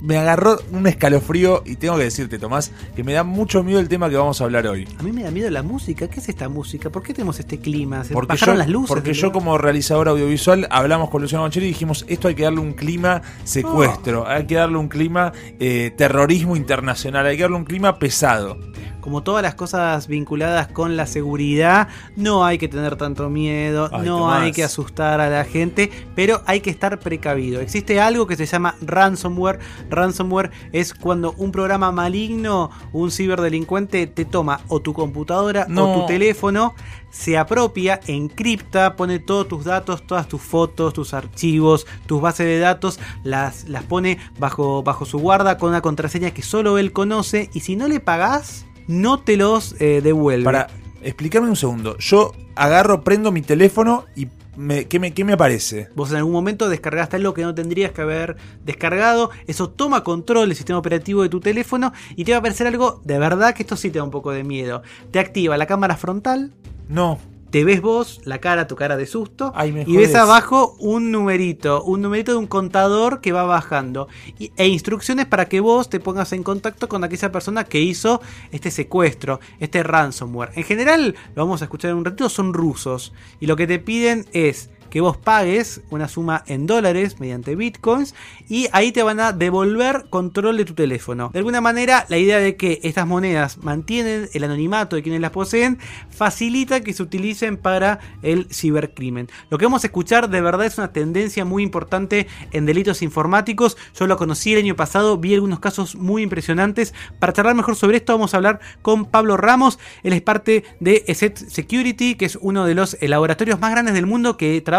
Me 0.00 0.18
agarró 0.18 0.58
un 0.72 0.86
escalofrío 0.86 1.62
y 1.64 1.76
tengo 1.76 1.96
que 1.96 2.04
decirte, 2.04 2.38
Tomás, 2.38 2.70
que 2.94 3.02
me 3.02 3.12
da 3.12 3.24
mucho 3.24 3.62
miedo 3.62 3.80
el 3.80 3.88
tema 3.88 4.10
que 4.10 4.16
vamos 4.16 4.40
a 4.40 4.44
hablar 4.44 4.66
hoy. 4.66 4.86
A 4.98 5.02
mí 5.02 5.10
me 5.12 5.22
da 5.22 5.30
miedo 5.30 5.48
la 5.50 5.62
música. 5.62 6.08
¿Qué 6.08 6.20
es 6.20 6.28
esta 6.28 6.48
música? 6.48 6.90
¿Por 6.90 7.02
qué 7.02 7.14
tenemos 7.14 7.38
este 7.40 7.58
clima? 7.58 8.04
¿Se 8.04 8.12
Porque 8.12 8.34
bajaron 8.34 8.56
yo, 8.56 8.58
las 8.58 8.68
luces? 8.68 8.88
porque 8.88 9.14
yo 9.14 9.32
como 9.32 9.56
realizador 9.58 10.08
audiovisual 10.08 10.68
hablamos 10.70 11.08
con 11.10 11.22
Luciano 11.22 11.42
Banchero 11.42 11.64
y 11.64 11.70
dijimos, 11.70 12.04
esto 12.08 12.28
hay 12.28 12.34
que 12.34 12.42
darle 12.42 12.60
un 12.60 12.74
clima 12.74 13.22
secuestro, 13.44 14.26
hay 14.28 14.46
que 14.46 14.56
darle 14.56 14.76
un 14.78 14.88
clima 14.88 15.32
eh, 15.58 15.92
terrorismo 15.96 16.56
internacional, 16.56 17.24
hay 17.26 17.36
que 17.36 17.42
darle 17.42 17.56
un 17.56 17.64
clima 17.64 17.98
pesado. 17.98 18.58
Como 19.06 19.22
todas 19.22 19.40
las 19.40 19.54
cosas 19.54 20.08
vinculadas 20.08 20.66
con 20.66 20.96
la 20.96 21.06
seguridad, 21.06 21.86
no 22.16 22.44
hay 22.44 22.58
que 22.58 22.66
tener 22.66 22.96
tanto 22.96 23.30
miedo, 23.30 23.88
Ay, 23.92 24.04
no 24.04 24.18
Tomás. 24.18 24.42
hay 24.42 24.50
que 24.50 24.64
asustar 24.64 25.20
a 25.20 25.30
la 25.30 25.44
gente, 25.44 25.92
pero 26.16 26.42
hay 26.44 26.58
que 26.60 26.70
estar 26.70 26.98
precavido. 26.98 27.60
Existe 27.60 28.00
algo 28.00 28.26
que 28.26 28.34
se 28.34 28.46
llama 28.46 28.74
ransomware. 28.80 29.60
Ransomware 29.90 30.50
es 30.72 30.92
cuando 30.92 31.34
un 31.38 31.52
programa 31.52 31.92
maligno, 31.92 32.70
un 32.92 33.12
ciberdelincuente 33.12 34.08
te 34.08 34.24
toma 34.24 34.62
o 34.66 34.80
tu 34.80 34.92
computadora 34.92 35.66
No. 35.68 35.92
o 35.92 36.00
tu 36.00 36.06
teléfono, 36.06 36.74
se 37.08 37.38
apropia, 37.38 38.00
encripta, 38.08 38.96
pone 38.96 39.20
todos 39.20 39.46
tus 39.46 39.64
datos, 39.64 40.04
todas 40.04 40.26
tus 40.26 40.42
fotos, 40.42 40.92
tus 40.94 41.14
archivos, 41.14 41.86
tus 42.06 42.20
bases 42.20 42.46
de 42.46 42.58
datos, 42.58 42.98
las, 43.22 43.68
las 43.68 43.84
pone 43.84 44.18
bajo, 44.40 44.82
bajo 44.82 45.04
su 45.04 45.20
guarda 45.20 45.58
con 45.58 45.68
una 45.68 45.80
contraseña 45.80 46.32
que 46.32 46.42
solo 46.42 46.76
él 46.78 46.90
conoce 46.90 47.50
y 47.54 47.60
si 47.60 47.76
no 47.76 47.86
le 47.86 48.00
pagás, 48.00 48.66
no 48.86 49.20
te 49.20 49.36
los 49.36 49.74
eh, 49.80 50.00
devuelve. 50.02 50.44
Para, 50.44 50.68
explícame 51.02 51.48
un 51.48 51.56
segundo, 51.56 51.96
yo 51.98 52.32
agarro, 52.54 53.02
prendo 53.02 53.32
mi 53.32 53.42
teléfono 53.42 54.04
y 54.14 54.28
me, 54.56 54.86
¿qué, 54.86 54.98
me, 54.98 55.12
¿qué 55.12 55.24
me 55.24 55.34
aparece? 55.34 55.90
Vos 55.94 56.10
en 56.10 56.16
algún 56.16 56.32
momento 56.32 56.68
descargaste 56.68 57.16
algo 57.16 57.34
que 57.34 57.42
no 57.42 57.54
tendrías 57.54 57.92
que 57.92 58.00
haber 58.00 58.36
descargado. 58.64 59.30
Eso 59.46 59.68
toma 59.68 60.02
control 60.02 60.48
del 60.48 60.56
sistema 60.56 60.78
operativo 60.78 61.22
de 61.22 61.28
tu 61.28 61.40
teléfono 61.40 61.92
y 62.16 62.24
te 62.24 62.32
va 62.32 62.36
a 62.36 62.40
aparecer 62.40 62.66
algo 62.66 63.00
de 63.04 63.18
verdad 63.18 63.54
que 63.54 63.62
esto 63.62 63.76
sí 63.76 63.90
te 63.90 63.98
da 63.98 64.04
un 64.04 64.10
poco 64.10 64.32
de 64.32 64.44
miedo. 64.44 64.82
Te 65.10 65.18
activa 65.18 65.56
la 65.56 65.66
cámara 65.66 65.96
frontal, 65.96 66.52
No, 66.88 67.18
te 67.50 67.64
ves 67.64 67.80
vos, 67.80 68.20
la 68.24 68.38
cara, 68.38 68.66
tu 68.66 68.76
cara 68.76 68.96
de 68.96 69.06
susto, 69.06 69.52
Ay, 69.54 69.84
y 69.86 69.96
ves 69.96 70.14
abajo 70.14 70.76
un 70.78 71.10
numerito, 71.12 71.82
un 71.84 72.02
numerito 72.02 72.32
de 72.32 72.38
un 72.38 72.46
contador 72.46 73.20
que 73.20 73.32
va 73.32 73.44
bajando, 73.44 74.08
y- 74.38 74.52
e 74.56 74.66
instrucciones 74.66 75.26
para 75.26 75.48
que 75.48 75.60
vos 75.60 75.88
te 75.88 76.00
pongas 76.00 76.32
en 76.32 76.42
contacto 76.42 76.88
con 76.88 77.04
aquella 77.04 77.30
persona 77.32 77.64
que 77.64 77.80
hizo 77.80 78.20
este 78.50 78.70
secuestro, 78.70 79.40
este 79.60 79.82
ransomware. 79.82 80.50
En 80.56 80.64
general, 80.64 81.14
lo 81.34 81.44
vamos 81.44 81.62
a 81.62 81.66
escuchar 81.66 81.92
en 81.92 81.98
un 81.98 82.04
ratito, 82.04 82.28
son 82.28 82.52
rusos, 82.52 83.12
y 83.40 83.46
lo 83.46 83.56
que 83.56 83.66
te 83.66 83.78
piden 83.78 84.26
es 84.32 84.70
que 84.90 85.00
vos 85.00 85.16
pagues 85.16 85.82
una 85.90 86.08
suma 86.08 86.44
en 86.46 86.66
dólares 86.66 87.20
mediante 87.20 87.56
bitcoins 87.56 88.14
y 88.48 88.68
ahí 88.72 88.92
te 88.92 89.02
van 89.02 89.20
a 89.20 89.32
devolver 89.32 90.06
control 90.10 90.56
de 90.56 90.64
tu 90.64 90.74
teléfono. 90.74 91.30
De 91.32 91.38
alguna 91.38 91.60
manera, 91.60 92.06
la 92.08 92.18
idea 92.18 92.38
de 92.38 92.56
que 92.56 92.80
estas 92.82 93.06
monedas 93.06 93.58
mantienen 93.58 94.28
el 94.32 94.44
anonimato 94.44 94.96
de 94.96 95.02
quienes 95.02 95.20
las 95.20 95.30
poseen 95.30 95.78
facilita 96.10 96.80
que 96.80 96.92
se 96.92 97.02
utilicen 97.02 97.56
para 97.56 97.98
el 98.22 98.46
cibercrimen. 98.50 99.28
Lo 99.50 99.58
que 99.58 99.64
vamos 99.64 99.84
a 99.84 99.88
escuchar 99.88 100.28
de 100.28 100.40
verdad 100.40 100.66
es 100.66 100.78
una 100.78 100.92
tendencia 100.92 101.44
muy 101.44 101.62
importante 101.62 102.26
en 102.52 102.66
delitos 102.66 103.02
informáticos. 103.02 103.76
Yo 103.98 104.06
lo 104.06 104.16
conocí 104.16 104.52
el 104.52 104.60
año 104.60 104.76
pasado, 104.76 105.18
vi 105.18 105.34
algunos 105.34 105.60
casos 105.60 105.96
muy 105.96 106.22
impresionantes. 106.22 106.94
Para 107.18 107.32
charlar 107.32 107.54
mejor 107.54 107.76
sobre 107.76 107.98
esto 107.98 108.12
vamos 108.12 108.34
a 108.34 108.36
hablar 108.36 108.60
con 108.82 109.06
Pablo 109.06 109.36
Ramos. 109.36 109.78
Él 110.02 110.12
es 110.12 110.22
parte 110.22 110.64
de 110.80 111.04
ESET 111.06 111.36
Security, 111.36 112.14
que 112.14 112.26
es 112.26 112.38
uno 112.40 112.64
de 112.64 112.74
los 112.74 112.96
laboratorios 113.00 113.60
más 113.60 113.70
grandes 113.70 113.94
del 113.94 114.06
mundo 114.06 114.36
que 114.36 114.60
trabaja 114.60 114.75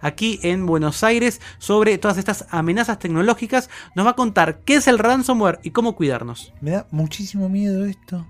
aquí 0.00 0.38
en 0.42 0.66
Buenos 0.66 1.02
Aires 1.04 1.40
sobre 1.58 1.98
todas 1.98 2.18
estas 2.18 2.52
amenazas 2.52 2.98
tecnológicas. 2.98 3.70
Nos 3.94 4.06
va 4.06 4.10
a 4.10 4.16
contar 4.16 4.58
qué 4.64 4.74
es 4.74 4.88
el 4.88 4.98
ransomware 4.98 5.58
y 5.62 5.70
cómo 5.70 5.96
cuidarnos. 5.96 6.52
me 6.60 6.72
da 6.72 6.86
muchísimo 6.90 7.48
miedo 7.48 7.84
esto. 7.84 8.26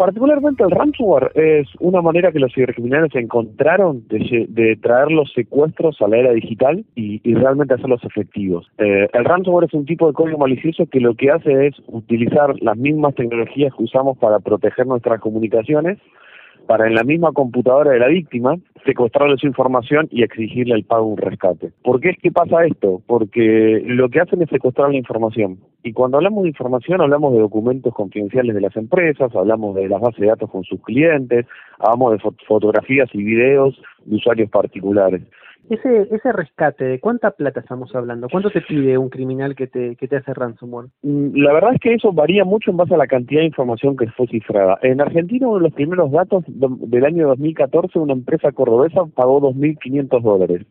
Particularmente 0.00 0.64
el 0.64 0.70
ransomware 0.70 1.30
es 1.34 1.68
una 1.78 2.00
manera 2.00 2.32
que 2.32 2.38
los 2.38 2.54
cibercriminales 2.54 3.14
encontraron 3.14 4.02
de 4.08 4.78
traer 4.80 5.10
los 5.10 5.30
secuestros 5.34 6.00
a 6.00 6.08
la 6.08 6.16
era 6.16 6.32
digital 6.32 6.86
y, 6.94 7.20
y 7.22 7.34
realmente 7.34 7.74
hacerlos 7.74 8.02
efectivos. 8.04 8.66
Eh, 8.78 9.10
el 9.12 9.24
ransomware 9.26 9.66
es 9.66 9.74
un 9.74 9.84
tipo 9.84 10.06
de 10.06 10.14
código 10.14 10.38
malicioso 10.38 10.86
que 10.86 11.00
lo 11.00 11.14
que 11.16 11.30
hace 11.30 11.66
es 11.66 11.74
utilizar 11.86 12.54
las 12.62 12.78
mismas 12.78 13.14
tecnologías 13.14 13.74
que 13.76 13.82
usamos 13.82 14.16
para 14.16 14.40
proteger 14.40 14.86
nuestras 14.86 15.20
comunicaciones 15.20 15.98
para 16.66 16.86
en 16.86 16.94
la 16.94 17.04
misma 17.04 17.32
computadora 17.32 17.90
de 17.90 17.98
la 17.98 18.08
víctima 18.08 18.54
secuestrarle 18.84 19.36
su 19.36 19.46
información 19.46 20.08
y 20.10 20.22
exigirle 20.22 20.74
el 20.74 20.84
pago 20.84 21.06
un 21.06 21.16
rescate. 21.16 21.70
¿Por 21.82 22.00
qué 22.00 22.10
es 22.10 22.18
que 22.18 22.30
pasa 22.30 22.64
esto? 22.64 23.02
Porque 23.06 23.82
lo 23.86 24.08
que 24.08 24.20
hacen 24.20 24.42
es 24.42 24.48
secuestrar 24.48 24.90
la 24.90 24.96
información. 24.96 25.58
Y 25.82 25.92
cuando 25.92 26.16
hablamos 26.18 26.42
de 26.44 26.50
información 26.50 27.00
hablamos 27.00 27.32
de 27.32 27.40
documentos 27.40 27.94
confidenciales 27.94 28.54
de 28.54 28.60
las 28.60 28.76
empresas, 28.76 29.34
hablamos 29.34 29.74
de 29.74 29.88
las 29.88 30.00
bases 30.00 30.20
de 30.20 30.26
datos 30.28 30.50
con 30.50 30.64
sus 30.64 30.80
clientes, 30.82 31.46
hablamos 31.78 32.12
de 32.12 32.18
fo- 32.18 32.34
fotografías 32.46 33.08
y 33.14 33.22
videos 33.22 33.80
de 34.04 34.16
usuarios 34.16 34.50
particulares. 34.50 35.22
Ese, 35.68 36.08
ese 36.10 36.32
rescate, 36.32 36.84
¿de 36.84 36.98
cuánta 36.98 37.30
plata 37.30 37.60
estamos 37.60 37.94
hablando? 37.94 38.28
¿Cuánto 38.28 38.50
te 38.50 38.60
pide 38.60 38.98
un 38.98 39.08
criminal 39.08 39.54
que 39.54 39.68
te, 39.68 39.94
que 39.96 40.08
te 40.08 40.16
hace 40.16 40.34
ransomware? 40.34 40.88
Mm, 41.02 41.36
La 41.36 41.52
verdad 41.52 41.74
es 41.74 41.80
que 41.80 41.94
eso 41.94 42.12
varía 42.12 42.44
mucho 42.44 42.70
en 42.70 42.76
base 42.76 42.94
a 42.94 42.98
la 42.98 43.06
cantidad 43.06 43.40
de 43.40 43.46
información 43.46 43.96
que 43.96 44.08
fue 44.08 44.26
cifrada. 44.26 44.78
En 44.82 45.00
Argentina, 45.00 45.46
uno 45.46 45.58
de 45.58 45.64
los 45.64 45.72
primeros 45.72 46.10
datos 46.10 46.44
del 46.46 47.04
año 47.04 47.28
2014, 47.28 47.98
una 47.98 48.14
empresa 48.14 48.50
cordobesa 48.52 49.06
pagó 49.14 49.40
2.500 49.40 50.22
dólares. 50.22 50.66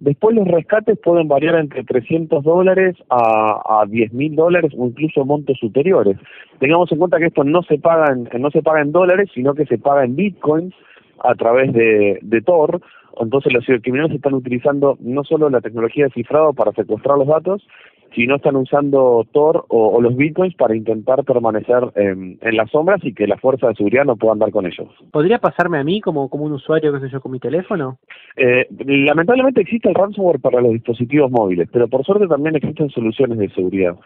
Después 0.00 0.34
los 0.34 0.48
rescates 0.48 0.98
pueden 0.98 1.28
variar 1.28 1.56
entre 1.56 1.84
300 1.84 2.42
dólares 2.42 2.96
a, 3.10 3.82
a 3.82 3.86
10.000 3.86 4.34
dólares 4.34 4.72
o 4.76 4.86
incluso 4.86 5.26
montos 5.26 5.58
superiores. 5.60 6.16
Tengamos 6.58 6.90
en 6.90 6.98
cuenta 6.98 7.18
que 7.18 7.26
esto 7.26 7.44
no 7.44 7.62
se 7.62 7.78
paga 7.78 8.12
en, 8.12 8.28
no 8.40 8.50
se 8.50 8.62
paga 8.62 8.80
en 8.80 8.92
dólares, 8.92 9.28
sino 9.34 9.52
que 9.54 9.66
se 9.66 9.76
paga 9.76 10.04
en 10.04 10.16
bitcoins 10.16 10.74
a 11.20 11.34
través 11.34 11.72
de, 11.72 12.18
de 12.22 12.42
Tor. 12.42 12.80
Entonces 13.20 13.52
los 13.52 13.64
cibercriminales 13.64 14.14
están 14.16 14.34
utilizando 14.34 14.96
no 15.00 15.24
solo 15.24 15.50
la 15.50 15.60
tecnología 15.60 16.04
de 16.04 16.12
cifrado 16.12 16.52
para 16.52 16.72
secuestrar 16.72 17.18
los 17.18 17.28
datos, 17.28 17.66
sino 18.14 18.36
están 18.36 18.56
usando 18.56 19.26
Tor 19.32 19.64
o, 19.68 19.88
o 19.96 20.00
los 20.00 20.16
bitcoins 20.16 20.54
para 20.56 20.74
intentar 20.76 21.22
permanecer 21.24 21.90
en, 21.94 22.38
en 22.40 22.56
las 22.56 22.70
sombras 22.70 23.00
y 23.04 23.14
que 23.14 23.26
las 23.26 23.40
fuerzas 23.40 23.70
de 23.70 23.74
seguridad 23.76 24.04
no 24.04 24.16
puedan 24.16 24.38
dar 24.38 24.50
con 24.50 24.66
ellos. 24.66 24.88
¿Podría 25.12 25.38
pasarme 25.38 25.78
a 25.78 25.84
mí 25.84 26.00
como, 26.00 26.28
como 26.28 26.44
un 26.44 26.52
usuario, 26.52 26.92
qué 26.92 27.00
sé 27.00 27.08
yo, 27.10 27.20
con 27.20 27.32
mi 27.32 27.38
teléfono? 27.38 27.98
Eh, 28.36 28.66
lamentablemente 28.86 29.60
existe 29.60 29.88
el 29.88 29.94
ransomware 29.94 30.40
para 30.40 30.60
los 30.60 30.72
dispositivos 30.72 31.30
móviles, 31.30 31.68
pero 31.72 31.88
por 31.88 32.04
suerte 32.04 32.26
también 32.26 32.56
existen 32.56 32.90
soluciones 32.90 33.38
de 33.38 33.48
seguridad. 33.50 33.96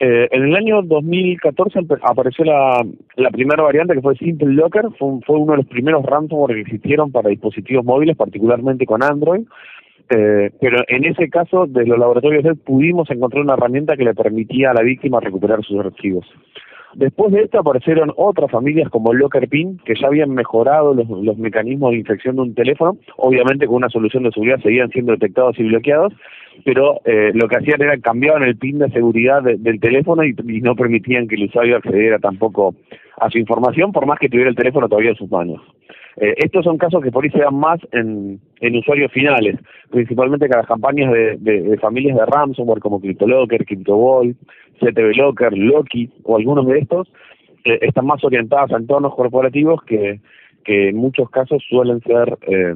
Eh, 0.00 0.28
en 0.32 0.42
el 0.42 0.56
año 0.56 0.82
2014 0.82 1.78
empe- 1.80 2.00
apareció 2.02 2.44
la, 2.44 2.84
la 3.16 3.30
primera 3.30 3.62
variante 3.62 3.94
que 3.94 4.02
fue 4.02 4.16
Simple 4.16 4.52
Locker, 4.52 4.86
fue, 4.98 5.08
un- 5.08 5.22
fue 5.22 5.38
uno 5.38 5.52
de 5.52 5.58
los 5.58 5.66
primeros 5.66 6.04
ransomware 6.04 6.54
que 6.56 6.60
existieron 6.62 7.12
para 7.12 7.30
dispositivos 7.30 7.84
móviles, 7.84 8.16
particularmente 8.16 8.86
con 8.86 9.02
Android. 9.02 9.42
Eh, 10.10 10.50
pero 10.60 10.84
en 10.88 11.04
ese 11.04 11.28
caso, 11.30 11.66
desde 11.66 11.88
los 11.88 11.98
laboratorios 11.98 12.44
de 12.44 12.54
pudimos 12.54 13.10
encontrar 13.10 13.42
una 13.42 13.54
herramienta 13.54 13.96
que 13.96 14.04
le 14.04 14.14
permitía 14.14 14.70
a 14.70 14.74
la 14.74 14.82
víctima 14.82 15.20
recuperar 15.20 15.62
sus 15.64 15.80
archivos. 15.80 16.26
Después 16.94 17.32
de 17.32 17.42
esto 17.42 17.58
aparecieron 17.58 18.12
otras 18.16 18.50
familias 18.50 18.88
como 18.88 19.12
Locker 19.12 19.48
Pin, 19.48 19.78
que 19.84 19.94
ya 20.00 20.06
habían 20.06 20.30
mejorado 20.30 20.94
los, 20.94 21.38
mecanismos 21.38 21.90
de 21.90 21.98
infección 21.98 22.36
de 22.36 22.42
un 22.42 22.54
teléfono, 22.54 22.96
obviamente 23.16 23.66
con 23.66 23.76
una 23.76 23.88
solución 23.88 24.22
de 24.22 24.30
seguridad 24.30 24.60
seguían 24.62 24.90
siendo 24.90 25.10
detectados 25.12 25.58
y 25.58 25.64
bloqueados, 25.64 26.12
pero 26.64 27.00
eh, 27.04 27.32
lo 27.34 27.48
que 27.48 27.56
hacían 27.56 27.82
era 27.82 27.98
cambiaban 27.98 28.44
el 28.44 28.56
pin 28.56 28.78
de 28.78 28.90
seguridad 28.90 29.42
de- 29.42 29.56
del 29.56 29.80
teléfono 29.80 30.22
y 30.22 30.34
no 30.60 30.76
permitían 30.76 31.26
que 31.26 31.34
el 31.34 31.44
usuario 31.46 31.76
accediera 31.76 32.20
tampoco 32.20 32.76
a 33.18 33.28
su 33.28 33.38
información, 33.38 33.90
por 33.90 34.06
más 34.06 34.20
que 34.20 34.28
tuviera 34.28 34.50
el 34.50 34.56
teléfono 34.56 34.88
todavía 34.88 35.10
en 35.10 35.16
sus 35.16 35.30
manos. 35.30 35.60
Eh, 36.16 36.34
estos 36.38 36.64
son 36.64 36.78
casos 36.78 37.02
que 37.02 37.10
por 37.10 37.24
ahí 37.24 37.30
se 37.30 37.38
dan 37.40 37.56
más 37.56 37.80
en, 37.92 38.40
usuarios 38.76 39.12
finales, 39.12 39.56
principalmente 39.90 40.48
que 40.48 40.56
las 40.56 40.66
campañas 40.66 41.12
de, 41.12 41.36
de- 41.38 41.76
familias 41.78 42.16
de 42.16 42.26
ransomware 42.26 42.80
como 42.80 43.00
CryptoLocker, 43.00 43.64
CryptoVault, 43.64 44.36
CTV 44.80 45.16
Locker, 45.16 45.56
Loki 45.56 46.10
o 46.24 46.36
algunos 46.36 46.66
de 46.66 46.78
estos, 46.78 47.08
eh, 47.64 47.78
están 47.82 48.06
más 48.06 48.22
orientadas 48.24 48.72
a 48.72 48.76
entornos 48.76 49.14
corporativos 49.14 49.82
que, 49.84 50.20
que 50.64 50.88
en 50.90 50.96
muchos 50.96 51.28
casos 51.30 51.62
suelen 51.68 52.00
ser 52.02 52.38
eh, 52.42 52.74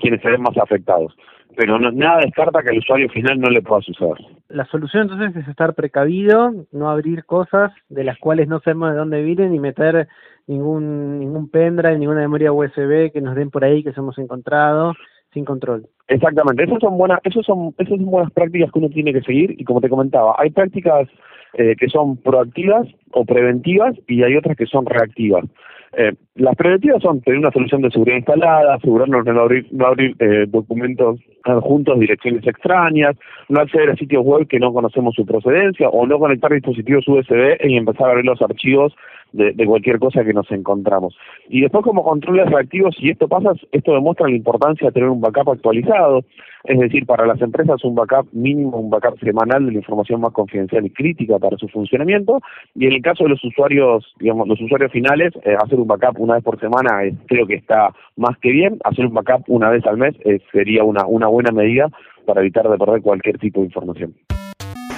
quienes 0.00 0.20
se 0.22 0.30
ven 0.30 0.42
más 0.42 0.56
afectados. 0.56 1.16
Pero 1.56 1.78
no- 1.78 1.90
nada 1.90 2.20
descarta 2.20 2.62
que 2.62 2.70
al 2.70 2.78
usuario 2.78 3.08
final 3.08 3.40
no 3.40 3.48
le 3.48 3.62
pueda 3.62 3.80
suceder. 3.80 4.16
La 4.48 4.66
solución 4.66 5.04
entonces 5.04 5.34
es 5.36 5.48
estar 5.48 5.74
precavido, 5.74 6.52
no 6.72 6.90
abrir 6.90 7.24
cosas 7.24 7.72
de 7.88 8.04
las 8.04 8.18
cuales 8.18 8.46
no 8.46 8.60
sabemos 8.60 8.90
de 8.92 8.96
dónde 8.98 9.22
vienen 9.22 9.54
y 9.54 9.58
meter 9.58 10.06
ningún 10.46 11.18
ningún 11.18 11.48
pendrive, 11.50 11.98
ninguna 11.98 12.20
memoria 12.20 12.52
USB 12.52 13.10
que 13.12 13.20
nos 13.20 13.34
den 13.34 13.50
por 13.50 13.64
ahí 13.64 13.82
que 13.82 13.92
se 13.92 14.00
hemos 14.00 14.18
encontrado 14.18 14.94
sin 15.32 15.44
control. 15.44 15.86
Exactamente, 16.08 16.62
esas 16.64 16.78
son 16.80 16.96
buenas, 16.96 17.20
esos 17.24 17.44
son, 17.44 17.74
esas 17.78 17.96
son 17.96 18.06
buenas 18.06 18.32
prácticas 18.32 18.70
que 18.70 18.78
uno 18.78 18.88
tiene 18.88 19.12
que 19.12 19.22
seguir 19.22 19.54
y 19.58 19.64
como 19.64 19.80
te 19.80 19.88
comentaba, 19.88 20.34
hay 20.38 20.50
prácticas 20.50 21.08
eh, 21.54 21.74
que 21.76 21.88
son 21.88 22.16
proactivas 22.18 22.86
o 23.12 23.24
preventivas 23.24 23.94
y 24.06 24.22
hay 24.22 24.36
otras 24.36 24.56
que 24.56 24.66
son 24.66 24.86
reactivas. 24.86 25.44
Eh, 25.92 26.12
las 26.34 26.56
preventivas 26.56 27.02
son 27.02 27.20
tener 27.22 27.38
una 27.38 27.50
solución 27.50 27.82
de 27.82 27.90
seguridad 27.90 28.16
instalada, 28.16 28.74
asegurarnos 28.74 29.24
de 29.24 29.32
no 29.32 29.40
abrir, 29.40 29.66
no 29.70 29.86
abrir 29.86 30.14
eh, 30.18 30.46
documentos 30.48 31.20
adjuntos, 31.44 31.98
direcciones 31.98 32.46
extrañas, 32.46 33.16
no 33.48 33.60
acceder 33.60 33.90
a 33.90 33.96
sitios 33.96 34.24
web 34.24 34.46
que 34.46 34.58
no 34.58 34.72
conocemos 34.72 35.14
su 35.14 35.24
procedencia 35.24 35.88
o 35.88 36.06
no 36.06 36.18
conectar 36.18 36.52
dispositivos 36.52 37.06
USB 37.06 37.56
y 37.64 37.76
empezar 37.76 38.08
a 38.08 38.10
abrir 38.10 38.26
los 38.26 38.42
archivos 38.42 38.94
de, 39.36 39.66
cualquier 39.66 39.98
cosa 39.98 40.24
que 40.24 40.32
nos 40.32 40.50
encontramos. 40.50 41.16
Y 41.48 41.60
después 41.60 41.84
como 41.84 42.02
controles 42.02 42.50
reactivos, 42.50 42.96
si 42.98 43.10
esto 43.10 43.28
pasa, 43.28 43.52
esto 43.72 43.92
demuestra 43.92 44.28
la 44.28 44.36
importancia 44.36 44.88
de 44.88 44.92
tener 44.92 45.08
un 45.08 45.20
backup 45.20 45.50
actualizado, 45.50 46.24
es 46.64 46.78
decir, 46.78 47.06
para 47.06 47.26
las 47.26 47.40
empresas 47.40 47.84
un 47.84 47.94
backup 47.94 48.28
mínimo, 48.32 48.78
un 48.78 48.90
backup 48.90 49.18
semanal 49.20 49.66
de 49.66 49.72
la 49.72 49.78
información 49.78 50.20
más 50.20 50.32
confidencial 50.32 50.84
y 50.84 50.90
crítica 50.90 51.38
para 51.38 51.56
su 51.56 51.68
funcionamiento, 51.68 52.40
y 52.74 52.86
en 52.86 52.94
el 52.94 53.02
caso 53.02 53.24
de 53.24 53.30
los 53.30 53.44
usuarios, 53.44 54.04
digamos, 54.18 54.48
los 54.48 54.60
usuarios 54.60 54.90
finales, 54.90 55.32
eh, 55.44 55.56
hacer 55.62 55.78
un 55.78 55.86
backup 55.86 56.18
una 56.18 56.34
vez 56.34 56.44
por 56.44 56.58
semana 56.58 57.04
eh, 57.04 57.14
creo 57.26 57.46
que 57.46 57.54
está 57.54 57.90
más 58.16 58.36
que 58.38 58.50
bien, 58.50 58.78
hacer 58.84 59.06
un 59.06 59.14
backup 59.14 59.44
una 59.48 59.70
vez 59.70 59.86
al 59.86 59.98
mes 59.98 60.14
eh, 60.24 60.40
sería 60.52 60.82
una, 60.84 61.06
una 61.06 61.28
buena 61.28 61.52
medida 61.52 61.88
para 62.24 62.40
evitar 62.40 62.68
de 62.68 62.76
perder 62.76 63.02
cualquier 63.02 63.38
tipo 63.38 63.60
de 63.60 63.66
información. 63.66 64.14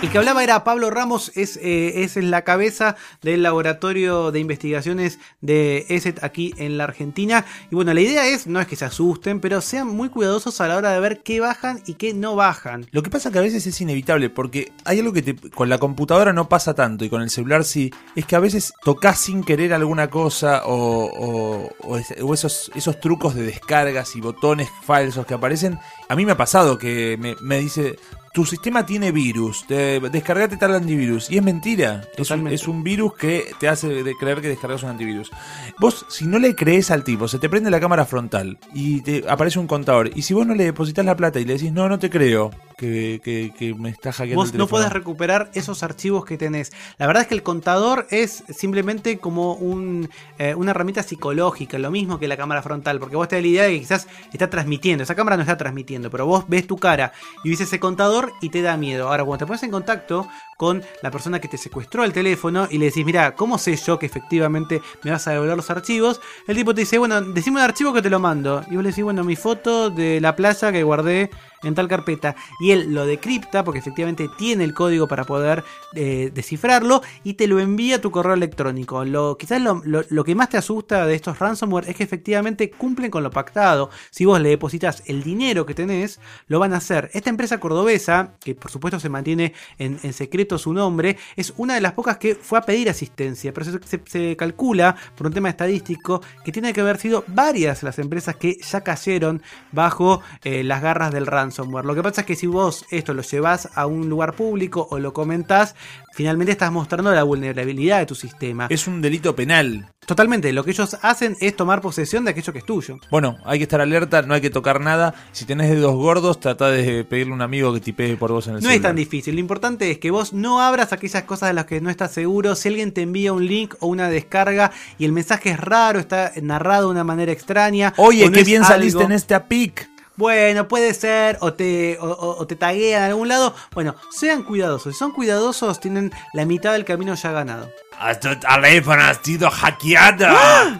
El 0.00 0.10
que 0.12 0.18
hablaba 0.18 0.44
era 0.44 0.62
Pablo 0.62 0.90
Ramos, 0.90 1.32
es, 1.34 1.56
eh, 1.60 2.04
es 2.04 2.14
la 2.16 2.42
cabeza 2.42 2.94
del 3.20 3.42
laboratorio 3.42 4.30
de 4.30 4.38
investigaciones 4.38 5.18
de 5.40 5.86
ESET 5.88 6.22
aquí 6.22 6.54
en 6.56 6.78
la 6.78 6.84
Argentina. 6.84 7.44
Y 7.68 7.74
bueno, 7.74 7.92
la 7.92 8.00
idea 8.00 8.28
es, 8.28 8.46
no 8.46 8.60
es 8.60 8.68
que 8.68 8.76
se 8.76 8.84
asusten, 8.84 9.40
pero 9.40 9.60
sean 9.60 9.88
muy 9.88 10.08
cuidadosos 10.08 10.60
a 10.60 10.68
la 10.68 10.76
hora 10.76 10.92
de 10.92 11.00
ver 11.00 11.22
qué 11.24 11.40
bajan 11.40 11.82
y 11.84 11.94
qué 11.94 12.14
no 12.14 12.36
bajan. 12.36 12.86
Lo 12.92 13.02
que 13.02 13.10
pasa 13.10 13.32
que 13.32 13.38
a 13.38 13.42
veces 13.42 13.66
es 13.66 13.80
inevitable, 13.80 14.30
porque 14.30 14.70
hay 14.84 15.00
algo 15.00 15.12
que 15.12 15.22
te- 15.22 15.50
con 15.50 15.68
la 15.68 15.78
computadora 15.78 16.32
no 16.32 16.48
pasa 16.48 16.74
tanto 16.74 17.04
y 17.04 17.08
con 17.10 17.20
el 17.20 17.30
celular 17.30 17.64
sí, 17.64 17.92
es 18.14 18.24
que 18.24 18.36
a 18.36 18.40
veces 18.40 18.72
tocas 18.84 19.18
sin 19.18 19.42
querer 19.42 19.74
alguna 19.74 20.08
cosa 20.10 20.62
o, 20.64 20.74
o- 21.06 21.70
o 21.80 21.98
o 22.22 22.34
esos, 22.34 22.70
esos 22.76 23.00
trucos 23.00 23.34
de 23.34 23.42
descargas 23.42 24.14
y 24.14 24.20
botones 24.20 24.68
falsos 24.84 25.26
que 25.26 25.34
aparecen. 25.34 25.76
A 26.08 26.14
mí 26.14 26.24
me 26.24 26.32
ha 26.32 26.36
pasado 26.36 26.78
que 26.78 27.16
me, 27.18 27.34
me 27.40 27.58
dice, 27.58 27.98
tu 28.32 28.44
sistema 28.44 28.86
tiene 28.86 29.12
virus, 29.12 29.66
te, 29.66 30.00
descargate 30.00 30.56
tal 30.56 30.74
antivirus. 30.74 31.30
Y 31.30 31.38
es 31.38 31.42
mentira, 31.42 32.02
es 32.16 32.30
un, 32.30 32.48
es 32.48 32.68
un 32.68 32.82
virus 32.82 33.14
que 33.14 33.52
te 33.58 33.68
hace 33.68 34.02
de 34.02 34.14
creer 34.14 34.40
que 34.40 34.48
descargas 34.48 34.82
un 34.82 34.90
antivirus. 34.90 35.30
Vos, 35.78 36.06
si 36.08 36.26
no 36.26 36.38
le 36.38 36.54
crees 36.54 36.90
al 36.90 37.04
tipo, 37.04 37.28
se 37.28 37.38
te 37.38 37.48
prende 37.48 37.70
la 37.70 37.80
cámara 37.80 38.04
frontal 38.04 38.58
y 38.74 39.00
te 39.02 39.24
aparece 39.28 39.58
un 39.58 39.66
contador. 39.66 40.10
Y 40.14 40.22
si 40.22 40.34
vos 40.34 40.46
no 40.46 40.54
le 40.54 40.64
depositas 40.64 41.04
la 41.04 41.16
plata 41.16 41.40
y 41.40 41.44
le 41.44 41.54
decís, 41.54 41.72
no, 41.72 41.88
no 41.88 41.98
te 41.98 42.10
creo 42.10 42.50
que, 42.78 43.20
que- 43.22 43.52
que 43.58 43.74
me 43.74 43.90
está 43.90 44.12
hackeando 44.12 44.40
Vos 44.40 44.52
el 44.52 44.58
no 44.58 44.66
podés 44.68 44.90
recuperar 44.92 45.50
esos 45.52 45.82
archivos 45.82 46.24
que 46.24 46.38
tenés. 46.38 46.70
La 46.96 47.06
verdad 47.08 47.22
es 47.22 47.28
que 47.28 47.34
el 47.34 47.42
contador 47.42 48.06
es 48.10 48.44
simplemente 48.48 49.18
como 49.18 49.54
un, 49.54 50.08
eh, 50.38 50.54
una 50.54 50.70
herramienta 50.70 51.02
psicológica, 51.02 51.76
lo 51.78 51.90
mismo 51.90 52.18
que 52.20 52.28
la 52.28 52.36
cámara 52.36 52.62
frontal, 52.62 53.00
porque 53.00 53.16
vos 53.16 53.26
te 53.28 53.36
da 53.36 53.42
la 53.42 53.48
idea 53.48 53.62
de 53.64 53.72
que 53.72 53.80
quizás 53.80 54.06
está 54.32 54.48
transmitiendo, 54.48 55.02
esa 55.02 55.16
cámara 55.16 55.36
no 55.36 55.42
está 55.42 55.56
transmitiendo, 55.56 56.08
pero 56.10 56.24
vos 56.26 56.44
ves 56.48 56.66
tu 56.68 56.76
cara 56.76 57.12
y 57.44 57.50
ves 57.50 57.60
ese 57.60 57.80
contador 57.80 58.32
y 58.40 58.48
te 58.50 58.62
da 58.62 58.76
miedo. 58.76 59.08
Ahora, 59.08 59.24
cuando 59.24 59.44
te 59.44 59.46
pones 59.48 59.62
en 59.64 59.70
contacto 59.72 60.28
con 60.56 60.82
la 61.02 61.10
persona 61.10 61.40
que 61.40 61.48
te 61.48 61.58
secuestró 61.58 62.04
el 62.04 62.12
teléfono 62.12 62.68
y 62.70 62.78
le 62.78 62.86
decís, 62.86 63.04
mira, 63.04 63.34
¿cómo 63.34 63.58
sé 63.58 63.76
yo 63.76 63.98
que 63.98 64.06
efectivamente 64.06 64.80
me 65.02 65.10
vas 65.10 65.26
a 65.26 65.32
devolver 65.32 65.56
los 65.56 65.70
archivos? 65.70 66.20
El 66.46 66.56
tipo 66.56 66.74
te 66.74 66.80
dice, 66.82 66.98
bueno, 66.98 67.20
decime 67.22 67.56
un 67.58 67.62
archivo 67.64 67.92
que 67.92 68.02
te 68.02 68.10
lo 68.10 68.18
mando. 68.20 68.64
Y 68.70 68.74
vos 68.74 68.82
le 68.84 68.90
decís, 68.90 69.04
bueno, 69.04 69.24
mi 69.24 69.36
foto 69.36 69.90
de 69.90 70.20
la 70.20 70.34
playa 70.36 70.70
que 70.72 70.82
guardé 70.82 71.30
en 71.62 71.74
tal 71.74 71.88
carpeta. 71.88 72.36
Y 72.60 72.70
él 72.72 72.94
lo 72.94 73.06
decripta 73.06 73.64
porque 73.64 73.78
efectivamente 73.80 74.28
tiene 74.36 74.64
el 74.64 74.74
código 74.74 75.08
para 75.08 75.24
poder 75.24 75.64
eh, 75.94 76.30
descifrarlo 76.34 77.02
y 77.24 77.34
te 77.34 77.46
lo 77.46 77.58
envía 77.60 77.96
a 77.96 78.00
tu 78.00 78.10
correo 78.10 78.34
electrónico. 78.34 79.04
Lo, 79.04 79.36
quizás 79.36 79.60
lo, 79.60 79.82
lo- 79.84 80.24
que 80.24 80.34
más 80.34 80.50
te 80.50 80.58
asusta 80.58 81.06
de 81.06 81.14
estos 81.14 81.38
ransomware 81.38 81.88
es 81.88 81.96
que 81.96 82.04
efectivamente 82.04 82.70
cumplen 82.70 83.10
con 83.10 83.22
lo 83.22 83.30
pactado. 83.30 83.90
Si 84.10 84.24
vos 84.24 84.40
le 84.40 84.50
depositas 84.50 85.02
el 85.06 85.22
dinero 85.22 85.64
que 85.64 85.74
tenés, 85.74 86.20
lo 86.48 86.58
van 86.58 86.74
a 86.74 86.78
hacer. 86.78 87.10
Esta 87.14 87.30
empresa 87.30 87.58
cordobesa, 87.58 88.34
que 88.40 88.54
por 88.54 88.70
supuesto 88.70 89.00
se 89.00 89.08
mantiene 89.08 89.54
en, 89.78 89.98
secreto 90.12 90.58
su 90.58 90.72
nombre, 90.72 91.16
es 91.36 91.54
una 91.56 91.74
de 91.74 91.80
las 91.80 91.92
pocas 91.92 92.18
que 92.18 92.34
fue 92.34 92.58
a 92.58 92.62
pedir 92.62 92.90
asistencia, 92.90 93.52
pero 93.54 93.64
se, 93.64 93.78
se- 93.86 94.02
se 94.06 94.36
calcula 94.36 94.96
por 95.16 95.26
un 95.26 95.32
tema 95.32 95.48
estadístico 95.48 96.20
que 96.44 96.52
tiene 96.52 96.72
que 96.72 96.80
haber 96.80 96.98
sido 96.98 97.24
varias 97.28 97.82
las 97.82 97.98
empresas 97.98 98.36
que 98.36 98.58
ya 98.60 98.82
cayeron 98.82 99.42
bajo 99.72 100.20
eh, 100.44 100.62
las 100.64 100.82
garras 100.82 101.12
del 101.12 101.26
ransomware. 101.26 101.47
Lo 101.50 101.94
que 101.94 102.02
pasa 102.02 102.22
es 102.22 102.26
que 102.26 102.36
si 102.36 102.46
vos 102.46 102.84
esto 102.90 103.14
lo 103.14 103.22
llevas 103.22 103.68
a 103.74 103.86
un 103.86 104.08
lugar 104.08 104.34
público 104.34 104.86
o 104.90 104.98
lo 104.98 105.12
comentás, 105.12 105.74
finalmente 106.14 106.52
estás 106.52 106.72
mostrando 106.72 107.12
la 107.12 107.22
vulnerabilidad 107.22 107.98
de 108.00 108.06
tu 108.06 108.14
sistema. 108.14 108.66
Es 108.70 108.86
un 108.86 109.00
delito 109.00 109.34
penal. 109.36 109.90
Totalmente, 110.06 110.52
lo 110.54 110.64
que 110.64 110.70
ellos 110.70 110.96
hacen 111.02 111.36
es 111.38 111.54
tomar 111.54 111.82
posesión 111.82 112.24
de 112.24 112.30
aquello 112.30 112.52
que 112.52 112.60
es 112.60 112.64
tuyo. 112.64 112.98
Bueno, 113.10 113.36
hay 113.44 113.58
que 113.58 113.64
estar 113.64 113.80
alerta, 113.80 114.22
no 114.22 114.32
hay 114.32 114.40
que 114.40 114.48
tocar 114.48 114.80
nada. 114.80 115.14
Si 115.32 115.44
tenés 115.44 115.68
dedos 115.70 115.94
gordos, 115.96 116.40
trata 116.40 116.70
de 116.70 117.04
pedirle 117.04 117.32
a 117.32 117.34
un 117.34 117.42
amigo 117.42 117.74
que 117.74 117.80
tipee 117.80 118.16
por 118.16 118.32
vos 118.32 118.46
en 118.46 118.54
el 118.56 118.62
No 118.62 118.70
es 118.70 118.80
tan 118.80 118.96
difícil, 118.96 119.34
lo 119.34 119.40
importante 119.40 119.90
es 119.90 119.98
que 119.98 120.10
vos 120.10 120.32
no 120.32 120.62
abras 120.62 120.94
aquellas 120.94 121.24
cosas 121.24 121.50
de 121.50 121.52
las 121.54 121.66
que 121.66 121.82
no 121.82 121.90
estás 121.90 122.12
seguro. 122.12 122.54
Si 122.54 122.68
alguien 122.68 122.92
te 122.92 123.02
envía 123.02 123.34
un 123.34 123.46
link 123.46 123.74
o 123.80 123.86
una 123.88 124.08
descarga 124.08 124.70
y 124.98 125.04
el 125.04 125.12
mensaje 125.12 125.50
es 125.50 125.60
raro, 125.60 125.98
está 125.98 126.32
narrado 126.40 126.86
de 126.86 126.92
una 126.92 127.04
manera 127.04 127.30
extraña. 127.32 127.92
Oye, 127.98 128.24
no 128.24 128.32
qué 128.32 128.44
bien 128.44 128.62
algo- 128.62 128.74
saliste 128.74 129.02
en 129.04 129.12
este 129.12 129.38
pic. 129.40 129.90
Bueno, 130.18 130.66
puede 130.66 130.94
ser, 130.94 131.38
o 131.42 131.52
te, 131.52 131.96
o, 132.00 132.44
te 132.44 132.56
taguean 132.56 133.04
en 133.04 133.10
algún 133.10 133.28
lado. 133.28 133.54
Bueno, 133.72 133.94
sean 134.10 134.42
cuidadosos. 134.42 134.92
Si 134.92 134.98
son 134.98 135.12
cuidadosos, 135.12 135.78
tienen 135.78 136.12
la 136.32 136.44
mitad 136.44 136.72
del 136.72 136.84
camino 136.84 137.14
ya 137.14 137.30
ganado. 137.30 137.70
"Ah, 138.00 138.14
tu 138.18 138.34
teléfono 138.34 139.00
ha 139.00 139.14
sido 139.14 139.48
hackeado. 139.48 140.26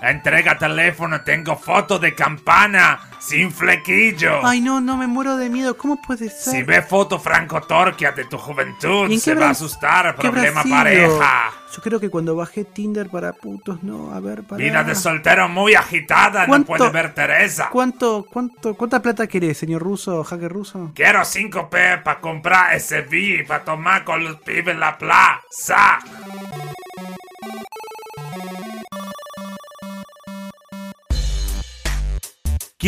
Entrega 0.03 0.59
teléfono, 0.59 1.21
tengo 1.23 1.57
foto 1.57 2.01
de 2.01 2.17
campana 2.17 2.99
sin 3.21 3.53
flequillo. 3.53 4.45
Ay, 4.45 4.61
no, 4.61 4.81
no, 4.81 4.97
me 4.97 5.07
muero 5.07 5.37
de 5.37 5.49
miedo. 5.49 5.77
¿Cómo 5.77 6.03
puede 6.03 6.31
ser? 6.31 6.55
Si 6.55 6.63
ve 6.65 6.83
foto 6.83 7.21
Franco 7.21 7.61
Torquia 7.61 8.11
de 8.11 8.25
tu 8.25 8.39
juventud, 8.39 9.09
¿Y 9.09 9.15
en 9.15 9.21
se 9.21 9.35
va 9.37 9.47
a 9.47 9.51
asustar. 9.51 10.17
Problema 10.17 10.65
pareja. 10.65 11.53
Yo 11.75 11.83
creo 11.83 12.01
que 12.01 12.09
cuando 12.09 12.35
bajé 12.35 12.65
Tinder 12.65 13.09
para 13.11 13.33
putos, 13.35 13.83
no, 13.83 14.11
a 14.13 14.21
ver, 14.21 14.43
para. 14.43 14.59
Vida 14.63 14.83
de 14.85 14.95
soltero 14.95 15.49
muy 15.49 15.75
agitada, 15.75 16.43
no 16.43 16.49
¿Cuánto- 16.49 16.67
puede 16.67 16.91
ver 16.91 17.15
Teresa. 17.15 17.69
¿Cuánto, 17.71 18.27
cuánto, 18.31 18.75
cuánta 18.75 19.01
plata 19.03 19.27
querés, 19.27 19.59
señor 19.59 19.83
ruso, 19.83 20.25
hacker 20.25 20.51
ruso? 20.51 20.93
Quiero 20.95 21.25
5 21.25 21.69
P 21.69 21.99
para 21.99 22.21
comprar 22.21 22.75
ese 22.75 23.01
V, 23.03 23.45
para 23.47 23.65
tomar 23.65 24.03
con 24.05 24.25
los 24.25 24.37
pibes 24.41 24.75
en 24.75 24.81
la 24.81 24.97
plaza. 24.97 25.99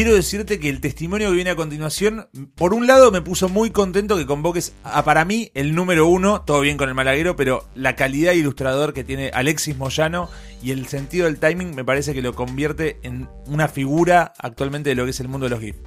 Quiero 0.01 0.15
decirte 0.15 0.59
que 0.59 0.71
el 0.71 0.81
testimonio 0.81 1.29
que 1.29 1.35
viene 1.35 1.51
a 1.51 1.57
continuación, 1.57 2.27
por 2.55 2.73
un 2.73 2.87
lado 2.87 3.11
me 3.11 3.21
puso 3.21 3.51
muy 3.51 3.69
contento 3.69 4.17
que 4.17 4.25
convoques 4.25 4.73
a 4.83 5.05
para 5.05 5.27
mí 5.27 5.51
el 5.53 5.75
número 5.75 6.07
uno, 6.09 6.41
todo 6.41 6.63
bien 6.63 6.79
con 6.79 6.89
el 6.89 6.95
malaguero, 6.95 7.37
pero 7.37 7.69
la 7.75 7.97
calidad 7.97 8.31
de 8.31 8.39
ilustrador 8.39 8.95
que 8.95 9.05
tiene 9.05 9.29
Alexis 9.35 9.77
Moyano 9.77 10.31
y 10.63 10.71
el 10.71 10.87
sentido 10.87 11.27
del 11.27 11.39
timing 11.39 11.75
me 11.75 11.85
parece 11.85 12.15
que 12.15 12.23
lo 12.23 12.35
convierte 12.35 12.99
en 13.03 13.29
una 13.45 13.69
figura 13.69 14.33
actualmente 14.39 14.89
de 14.89 14.97
lo 14.97 15.05
que 15.05 15.11
es 15.11 15.21
el 15.21 15.29
mundo 15.29 15.45
de 15.45 15.51
los 15.51 15.61
GIFs. 15.61 15.81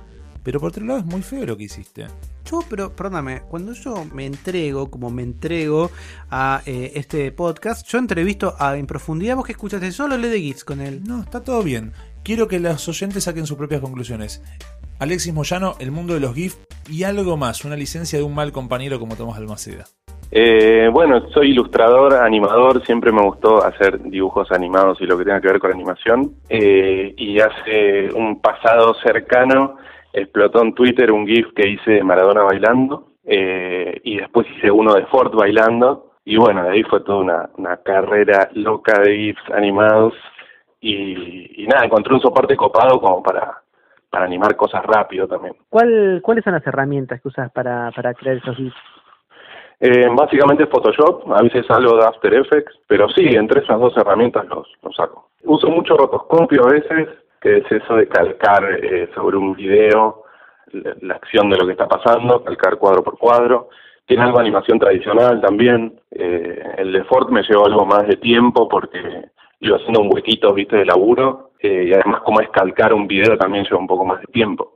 Pero 0.43 0.59
por 0.59 0.69
otro 0.69 0.85
lado 0.85 0.99
es 0.99 1.05
muy 1.05 1.23
feo 1.23 1.47
lo 1.47 1.57
que 1.57 1.63
hiciste. 1.63 2.05
Yo, 2.45 2.63
pero, 2.69 2.95
perdóname, 2.95 3.41
cuando 3.49 3.73
yo 3.73 4.05
me 4.13 4.27
entrego, 4.27 4.91
como 4.91 5.09
me 5.09 5.23
entrego 5.23 5.89
a 6.29 6.61
eh, 6.67 6.91
este 6.95 7.31
podcast, 7.31 7.87
yo 7.87 7.97
entrevisto 7.97 8.53
a, 8.59 8.77
en 8.77 8.85
profundidad, 8.85 9.37
vos 9.37 9.45
que 9.45 9.53
escuchaste, 9.53 9.91
solo 9.91 10.17
le 10.17 10.29
de 10.29 10.39
GIFs 10.39 10.65
con 10.65 10.81
él. 10.81 11.01
No, 11.03 11.23
está 11.23 11.41
todo 11.41 11.63
bien. 11.63 11.93
Quiero 12.23 12.47
que 12.47 12.57
los 12.57 12.87
oyentes 12.87 13.25
saquen 13.25 13.45
sus 13.45 13.57
propias 13.57 13.81
conclusiones. 13.81 14.41
Alexis 14.97 15.33
Moyano, 15.33 15.73
el 15.81 15.91
mundo 15.91 16.13
de 16.13 16.21
los 16.21 16.33
GIFs 16.33 16.57
y 16.89 17.03
algo 17.03 17.35
más, 17.35 17.65
una 17.65 17.75
licencia 17.75 18.17
de 18.17 18.23
un 18.23 18.33
mal 18.33 18.53
compañero 18.53 18.97
como 18.97 19.17
Tomás 19.17 19.37
Almaceda. 19.37 19.83
Eh, 20.31 20.89
bueno, 20.89 21.29
soy 21.33 21.51
ilustrador, 21.51 22.13
animador, 22.13 22.81
siempre 22.85 23.11
me 23.11 23.21
gustó 23.21 23.61
hacer 23.65 24.01
dibujos 24.03 24.49
animados 24.53 25.01
y 25.01 25.05
lo 25.05 25.17
que 25.17 25.25
tenga 25.25 25.41
que 25.41 25.49
ver 25.49 25.59
con 25.59 25.73
animación. 25.73 26.31
Eh, 26.47 27.13
y 27.17 27.41
hace 27.41 28.09
un 28.15 28.39
pasado 28.39 28.95
cercano 29.03 29.75
explotó 30.13 30.61
en 30.61 30.73
Twitter 30.73 31.11
un 31.11 31.27
GIF 31.27 31.47
que 31.53 31.67
hice 31.67 31.91
de 31.91 32.03
Maradona 32.05 32.43
bailando 32.43 33.09
eh, 33.25 33.99
y 34.05 34.15
después 34.15 34.47
hice 34.55 34.71
uno 34.71 34.93
de 34.93 35.05
Ford 35.07 35.35
bailando. 35.35 36.13
Y 36.23 36.37
bueno, 36.37 36.63
de 36.63 36.69
ahí 36.69 36.83
fue 36.83 37.01
toda 37.01 37.49
una 37.57 37.77
carrera 37.83 38.49
loca 38.53 39.01
de 39.01 39.13
GIFs 39.13 39.51
animados 39.53 40.13
y, 40.83 41.63
y 41.63 41.67
nada, 41.67 41.85
encontré 41.85 42.13
un 42.13 42.21
soporte 42.21 42.55
copado 42.55 42.99
como 42.99 43.23
para, 43.23 43.61
para 44.09 44.25
animar 44.25 44.55
cosas 44.55 44.83
rápido 44.85 45.27
también. 45.27 45.55
¿Cuál, 45.69 46.19
¿Cuáles 46.21 46.43
son 46.43 46.53
las 46.53 46.67
herramientas 46.67 47.21
que 47.21 47.29
usas 47.29 47.51
para, 47.51 47.91
para 47.91 48.13
crear 48.13 48.37
esos 48.37 48.55
GIFs? 48.57 48.75
Eh, 49.79 50.07
básicamente 50.15 50.67
Photoshop, 50.67 51.31
a 51.33 51.41
veces 51.41 51.69
algo 51.69 51.97
de 51.97 52.05
After 52.05 52.33
Effects, 52.33 52.79
pero 52.87 53.09
sí, 53.09 53.25
entre 53.25 53.61
esas 53.61 53.79
dos 53.79 53.95
herramientas 53.97 54.45
los, 54.47 54.67
los 54.81 54.95
saco. 54.95 55.29
Uso 55.43 55.67
mucho 55.69 55.95
rotoscopio 55.95 56.65
a 56.65 56.71
veces, 56.71 57.09
que 57.41 57.57
es 57.57 57.71
eso 57.71 57.95
de 57.95 58.07
calcar 58.07 58.63
eh, 58.81 59.09
sobre 59.15 59.37
un 59.37 59.55
video 59.55 60.23
la, 60.71 60.95
la 61.01 61.15
acción 61.15 61.49
de 61.49 61.57
lo 61.57 61.65
que 61.65 61.73
está 61.73 61.87
pasando, 61.87 62.43
calcar 62.43 62.77
cuadro 62.77 63.03
por 63.03 63.17
cuadro. 63.17 63.69
Tiene 64.05 64.23
algo 64.23 64.37
de 64.37 64.43
animación 64.43 64.79
tradicional 64.79 65.41
también. 65.41 65.99
Eh, 66.11 66.75
el 66.77 66.91
de 66.91 67.03
Ford 67.05 67.29
me 67.29 67.41
llevó 67.43 67.65
algo 67.65 67.85
más 67.85 68.05
de 68.07 68.17
tiempo 68.17 68.67
porque 68.67 68.99
iba 69.67 69.77
haciendo 69.77 70.01
un 70.01 70.09
huequito, 70.13 70.53
viste, 70.53 70.77
de 70.77 70.85
laburo. 70.85 71.51
eh, 71.59 71.85
y 71.89 71.93
además 71.93 72.21
como 72.21 72.41
es 72.41 72.49
calcar 72.49 72.93
un 72.93 73.07
video 73.07 73.37
también 73.37 73.63
lleva 73.63 73.77
un 73.79 73.87
poco 73.87 74.03
más 74.05 74.19
de 74.21 74.27
tiempo. 74.27 74.75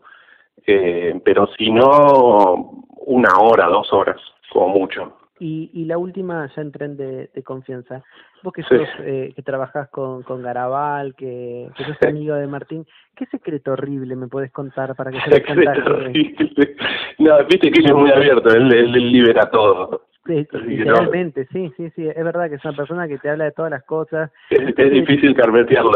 Eh, 0.65 1.19
pero 1.23 1.47
si 1.57 1.69
no, 1.71 2.83
una 3.05 3.39
hora, 3.39 3.67
dos 3.67 3.91
horas, 3.93 4.19
como 4.51 4.69
mucho. 4.69 5.17
Y, 5.39 5.69
y 5.73 5.85
la 5.85 5.97
última, 5.99 6.49
ya 6.55 6.61
en 6.61 6.71
tren 6.71 6.97
de, 6.97 7.29
de 7.33 7.43
confianza. 7.43 8.03
Vos 8.41 8.53
que 8.53 8.63
Sí. 8.63 8.69
sos, 8.75 8.87
eh, 9.01 9.33
que 9.35 9.41
trabajás 9.43 9.87
con, 9.89 10.23
con 10.23 10.41
Garabal, 10.41 11.13
que, 11.15 11.69
que 11.77 11.83
sos 11.85 11.97
amigo 12.03 12.33
de 12.35 12.47
Martín, 12.47 12.85
¿qué 13.15 13.25
secreto 13.27 13.73
horrible 13.73 14.15
me 14.15 14.27
podés 14.27 14.51
contar 14.51 14.95
para 14.95 15.11
que 15.11 15.19
se 15.29 15.79
lo. 15.81 15.99
No, 17.19 17.37
viste 17.45 17.71
que 17.71 17.79
él 17.81 17.85
es 17.87 17.93
muy 17.95 18.11
abierto, 18.11 18.49
él, 18.49 18.71
él- 18.73 18.95
él 18.95 19.11
libera 19.11 19.49
todo. 19.49 20.07
Así 20.33 20.45
que 20.47 20.57
no. 20.59 20.65
literalmente, 20.65 21.47
sí, 21.51 21.71
sí, 21.77 21.89
sí, 21.95 22.07
es 22.07 22.23
verdad 22.23 22.49
que 22.49 22.55
es 22.55 22.65
una 22.65 22.75
persona 22.75 23.07
que 23.07 23.17
te 23.17 23.29
habla 23.29 23.45
de 23.45 23.51
todas 23.51 23.71
las 23.71 23.83
cosas, 23.83 24.31
Es, 24.49 24.61
es 24.77 24.91
difícil 24.91 25.35
carpetearlo. 25.35 25.91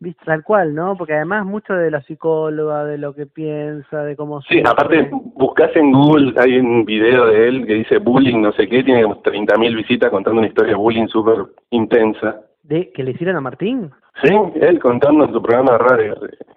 ¿viste? 0.00 0.22
tal 0.26 0.42
cual, 0.42 0.74
¿no? 0.74 0.96
Porque 0.96 1.14
además 1.14 1.46
mucho 1.46 1.72
de 1.72 1.90
la 1.90 2.02
psicóloga, 2.02 2.84
de 2.84 2.98
lo 2.98 3.14
que 3.14 3.26
piensa, 3.26 4.02
de 4.04 4.16
cómo 4.16 4.42
Sí, 4.42 4.58
sufre. 4.58 4.70
aparte, 4.70 5.08
buscas 5.36 5.74
en 5.76 5.92
Google, 5.92 6.34
hay 6.36 6.58
un 6.58 6.84
video 6.84 7.26
de 7.26 7.48
él 7.48 7.66
que 7.66 7.74
dice 7.74 7.98
bullying, 7.98 8.40
no 8.42 8.52
sé 8.52 8.68
qué, 8.68 8.82
tiene 8.82 9.02
como 9.02 9.22
30.000 9.22 9.74
visitas 9.76 10.10
contando 10.10 10.40
una 10.40 10.48
historia 10.48 10.72
de 10.72 10.76
bullying 10.78 11.06
súper 11.08 11.36
intensa. 11.70 12.40
¿De 12.62 12.90
que 12.92 13.02
le 13.02 13.12
hicieron 13.12 13.36
a 13.36 13.40
Martín? 13.40 13.90
Sí, 14.22 14.30
él 14.60 14.78
contando 14.78 15.24
en 15.24 15.32
su 15.32 15.42
programa 15.42 15.72
de 15.72 15.78
radio. 15.78 16.14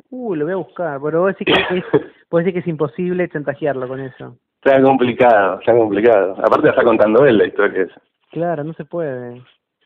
Uy, 0.09 0.37
lo 0.37 0.45
voy 0.45 0.53
a 0.53 0.57
buscar, 0.57 0.99
pero 1.03 1.21
vos 1.21 1.35
decís 1.37 1.53
que 1.53 1.77
es, 1.77 1.83
vos 2.31 2.39
decís 2.39 2.53
que 2.53 2.59
es 2.59 2.67
imposible 2.67 3.27
chantajearlo 3.29 3.87
con 3.87 3.99
eso. 3.99 4.37
Está 4.67 4.81
complicado, 4.81 5.59
está 5.59 5.73
complicado. 5.73 6.35
Aparte 6.39 6.63
la 6.63 6.71
está 6.71 6.83
contando 6.83 7.25
él 7.25 7.37
la 7.37 7.47
historia 7.47 7.83
esa. 7.83 8.01
Claro, 8.31 8.65
no 8.65 8.73
se 8.73 8.83
puede. 8.83 9.41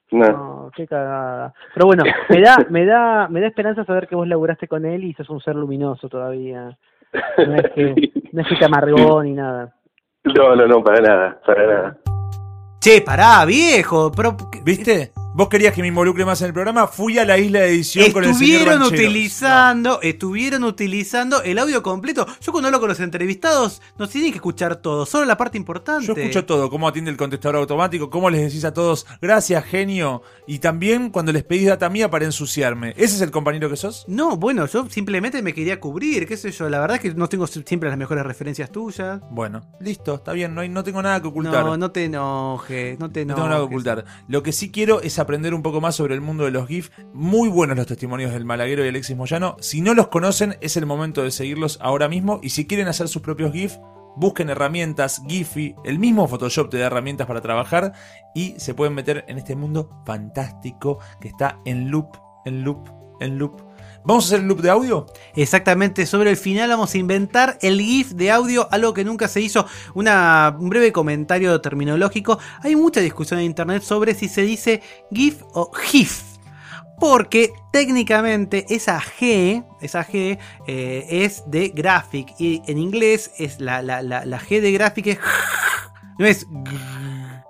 No. 0.09 0.27
No, 0.27 0.71
qué 0.75 0.87
cagada. 0.87 1.53
Pero 1.73 1.85
bueno, 1.85 2.03
me 2.29 2.41
da, 2.41 2.57
me 2.69 2.85
da, 2.85 3.27
me 3.29 3.41
da 3.41 3.47
esperanza 3.47 3.85
saber 3.85 4.07
que 4.07 4.15
vos 4.15 4.27
laburaste 4.27 4.67
con 4.67 4.85
él 4.85 5.03
y 5.03 5.13
sos 5.13 5.29
un 5.29 5.39
ser 5.39 5.55
luminoso 5.55 6.09
todavía. 6.09 6.77
No 7.37 7.55
es 7.55 7.71
que, 7.73 8.11
no 8.31 8.41
es 8.41 8.47
que 8.47 8.55
te 8.55 8.65
amargó 8.65 9.21
ni 9.21 9.33
nada. 9.33 9.75
No, 10.23 10.55
no, 10.55 10.65
no, 10.65 10.83
para 10.83 11.01
nada, 11.01 11.39
para 11.45 11.67
nada. 11.67 11.97
Che, 12.79 13.01
pará, 13.01 13.45
viejo. 13.45 14.11
Pero, 14.11 14.35
¿Viste? 14.63 15.11
Vos 15.33 15.47
querías 15.47 15.73
que 15.73 15.81
me 15.81 15.87
involucre 15.87 16.25
más 16.25 16.41
en 16.41 16.47
el 16.47 16.53
programa, 16.53 16.87
fui 16.87 17.17
a 17.17 17.23
la 17.23 17.37
isla 17.37 17.61
de 17.61 17.69
edición 17.69 18.11
con 18.11 18.25
el 18.25 18.31
Estuvieron 18.31 18.83
utilizando, 18.83 20.01
estuvieron 20.01 20.65
utilizando 20.65 21.41
el 21.43 21.57
audio 21.57 21.81
completo. 21.81 22.27
Yo 22.41 22.51
cuando 22.51 22.67
hablo 22.67 22.81
con 22.81 22.89
los 22.89 22.99
entrevistados, 22.99 23.81
no 23.97 24.09
tienen 24.09 24.31
que 24.31 24.39
escuchar 24.39 24.75
todo, 24.75 25.05
solo 25.05 25.23
la 25.23 25.37
parte 25.37 25.57
importante. 25.57 26.05
Yo 26.05 26.13
escucho 26.13 26.43
todo, 26.43 26.69
cómo 26.69 26.85
atiende 26.85 27.11
el 27.11 27.15
contestador 27.15 27.55
automático, 27.55 28.09
cómo 28.09 28.29
les 28.29 28.41
decís 28.41 28.65
a 28.65 28.73
todos, 28.73 29.07
gracias, 29.21 29.63
genio. 29.63 30.21
Y 30.47 30.59
también 30.59 31.09
cuando 31.09 31.31
les 31.31 31.45
pedís 31.45 31.67
data 31.67 31.89
mía 31.89 32.11
para 32.11 32.25
ensuciarme. 32.25 32.89
¿Ese 32.97 33.15
es 33.15 33.21
el 33.21 33.31
compañero 33.31 33.69
que 33.69 33.77
sos? 33.77 34.03
No, 34.09 34.35
bueno, 34.35 34.65
yo 34.65 34.89
simplemente 34.89 35.41
me 35.41 35.53
quería 35.53 35.79
cubrir, 35.79 36.27
qué 36.27 36.35
sé 36.35 36.51
yo. 36.51 36.67
La 36.67 36.81
verdad 36.81 36.97
es 36.97 37.03
que 37.03 37.13
no 37.13 37.29
tengo 37.29 37.47
siempre 37.47 37.87
las 37.87 37.97
mejores 37.97 38.25
referencias 38.25 38.69
tuyas. 38.69 39.21
Bueno, 39.31 39.61
listo, 39.79 40.15
está 40.15 40.33
bien, 40.33 40.53
no, 40.53 40.59
hay, 40.59 40.67
no 40.67 40.83
tengo 40.83 41.01
nada 41.01 41.21
que 41.21 41.29
ocultar. 41.29 41.63
No, 41.63 41.77
no 41.77 41.91
te 41.91 42.03
enojes, 42.03 42.99
no 42.99 43.09
te 43.09 43.23
No 43.23 43.33
enojes. 43.33 43.35
tengo 43.35 43.47
nada 43.47 43.61
que 43.61 43.65
ocultar. 43.65 44.05
Lo 44.27 44.43
que 44.43 44.51
sí 44.51 44.71
quiero 44.71 44.99
es 44.99 45.20
aprender 45.21 45.53
un 45.53 45.61
poco 45.61 45.81
más 45.81 45.95
sobre 45.95 46.15
el 46.15 46.21
mundo 46.21 46.45
de 46.45 46.51
los 46.51 46.67
GIF. 46.67 46.89
Muy 47.13 47.49
buenos 47.49 47.77
los 47.77 47.87
testimonios 47.87 48.33
del 48.33 48.45
Malaguero 48.45 48.83
y 48.85 48.89
Alexis 48.89 49.15
Moyano. 49.15 49.55
Si 49.59 49.81
no 49.81 49.93
los 49.93 50.07
conocen, 50.07 50.57
es 50.61 50.77
el 50.77 50.85
momento 50.85 51.23
de 51.23 51.31
seguirlos 51.31 51.79
ahora 51.81 52.09
mismo. 52.09 52.39
Y 52.43 52.49
si 52.49 52.67
quieren 52.67 52.87
hacer 52.87 53.07
sus 53.07 53.21
propios 53.21 53.53
GIF, 53.53 53.77
busquen 54.15 54.49
herramientas, 54.49 55.21
Giphy. 55.27 55.75
El 55.83 55.99
mismo 55.99 56.27
Photoshop 56.27 56.69
te 56.69 56.77
da 56.77 56.87
herramientas 56.87 57.27
para 57.27 57.41
trabajar. 57.41 57.93
Y 58.35 58.55
se 58.57 58.73
pueden 58.73 58.93
meter 58.93 59.25
en 59.27 59.37
este 59.37 59.55
mundo 59.55 60.01
fantástico 60.05 60.99
que 61.19 61.29
está 61.29 61.59
en 61.65 61.89
loop, 61.89 62.17
en 62.45 62.63
loop, 62.63 62.89
en 63.19 63.37
loop. 63.37 63.61
¿Vamos 64.03 64.25
a 64.25 64.27
hacer 64.27 64.39
el 64.41 64.47
loop 64.47 64.61
de 64.61 64.69
audio? 64.69 65.05
Exactamente, 65.35 66.05
sobre 66.05 66.31
el 66.31 66.37
final 66.37 66.69
vamos 66.69 66.93
a 66.93 66.97
inventar 66.97 67.57
el 67.61 67.79
GIF 67.79 68.11
de 68.11 68.31
audio, 68.31 68.67
algo 68.71 68.93
que 68.93 69.03
nunca 69.03 69.27
se 69.27 69.41
hizo. 69.41 69.65
Una, 69.93 70.55
un 70.59 70.69
breve 70.69 70.91
comentario 70.91 71.59
terminológico. 71.61 72.39
Hay 72.63 72.75
mucha 72.75 72.99
discusión 72.99 73.39
en 73.39 73.45
internet 73.45 73.83
sobre 73.83 74.15
si 74.15 74.27
se 74.27 74.41
dice 74.41 74.81
GIF 75.11 75.43
o 75.53 75.71
GIF. 75.71 76.23
Porque 76.99 77.51
técnicamente 77.71 78.65
esa 78.69 79.01
G, 79.01 79.65
esa 79.81 80.05
G 80.05 80.37
eh, 80.67 81.07
es 81.09 81.43
de 81.47 81.69
graphic 81.69 82.35
y 82.39 82.61
en 82.67 82.77
inglés 82.77 83.31
es 83.37 83.59
la, 83.59 83.81
la, 83.81 84.03
la, 84.03 84.23
la 84.25 84.39
G 84.39 84.61
de 84.61 84.71
graphic 84.71 85.07
es 85.07 85.19
no 86.19 86.25
es 86.27 86.45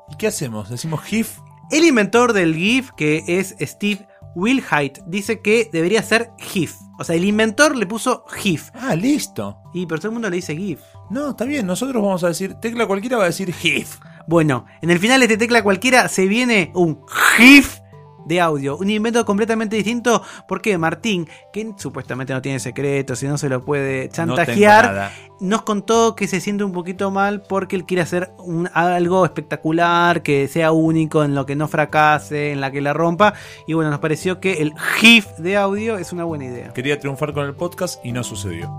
¿Y 0.10 0.16
qué 0.16 0.28
hacemos? 0.28 0.70
¿Decimos 0.70 1.02
GIF? 1.04 1.40
el 1.72 1.86
inventor 1.86 2.34
del 2.34 2.56
GIF, 2.56 2.92
que 2.92 3.24
es 3.26 3.56
Steve 3.62 4.06
Wilhite, 4.36 5.02
dice 5.06 5.42
que 5.42 5.70
debería 5.72 6.02
ser 6.04 6.32
GIF. 6.38 6.76
O 7.00 7.04
sea, 7.04 7.16
el 7.16 7.26
inventor 7.26 7.76
le 7.76 7.86
puso 7.86 8.26
GIF. 8.30 8.70
Ah, 8.74 8.96
listo. 8.96 9.58
Y 9.74 9.86
pero 9.86 10.00
todo 10.00 10.10
el 10.10 10.14
mundo 10.14 10.30
le 10.30 10.38
dice 10.38 10.56
GIF. 10.56 10.80
No, 11.10 11.32
está 11.32 11.46
bien. 11.46 11.66
Nosotros 11.66 12.02
vamos 12.02 12.24
a 12.24 12.30
decir, 12.30 12.54
tecla 12.56 12.86
cualquiera 12.86 13.18
va 13.18 13.24
a 13.24 13.28
decir 13.28 13.54
GIF. 13.54 13.98
Bueno, 14.28 14.66
en 14.82 14.92
el 14.92 15.00
final 15.00 15.20
de 15.20 15.26
este 15.26 15.38
tecla 15.38 15.64
cualquiera 15.64 16.08
se 16.08 16.28
viene 16.28 16.72
un 16.76 17.02
GIF 17.38 17.81
de 18.26 18.40
audio. 18.42 18.78
Un 18.78 18.90
invento 18.90 19.26
completamente 19.26 19.76
distinto 19.76 20.22
porque 20.48 20.78
Martín, 20.78 21.28
que 21.52 21.72
supuestamente 21.78 22.34
no 22.34 22.42
tiene 22.42 22.60
secretos 22.60 23.22
y 23.24 23.28
no 23.28 23.38
se 23.38 23.50
lo 23.50 23.64
puede 23.66 24.10
chantajear, 24.10 25.12
nos 25.40 25.64
contó 25.64 26.16
que 26.16 26.28
se 26.28 26.40
siente 26.40 26.64
un 26.64 26.72
poquito 26.72 27.10
mal 27.12 27.42
porque 27.42 27.76
él 27.76 27.86
quiere 27.86 28.04
hacer 28.04 28.32
un- 28.38 28.70
algo 28.74 29.26
espectacular, 29.26 30.22
que 30.22 30.48
sea 30.48 30.72
único, 30.72 31.24
en 31.24 31.34
lo 31.36 31.46
que 31.46 31.56
no 31.56 31.68
fracase, 31.68 32.52
en 32.52 32.62
la 32.62 32.72
que 32.72 32.82
la 32.82 32.94
rompa. 32.94 33.34
Y 33.68 33.74
bueno, 33.74 33.90
nos 33.90 34.00
pareció 34.00 34.40
que 34.40 34.62
el 34.62 34.74
GIF 35.00 35.26
de 35.38 35.58
audio 35.58 35.98
es 35.98 36.14
una 36.14 36.24
buena 36.24 36.46
idea. 36.46 36.74
Quería 36.74 37.00
triunfar 37.00 37.34
con 37.34 37.46
el 37.46 37.56
podcast 37.56 38.04
y 38.06 38.12
no 38.12 38.24
sucedió. 38.24 38.72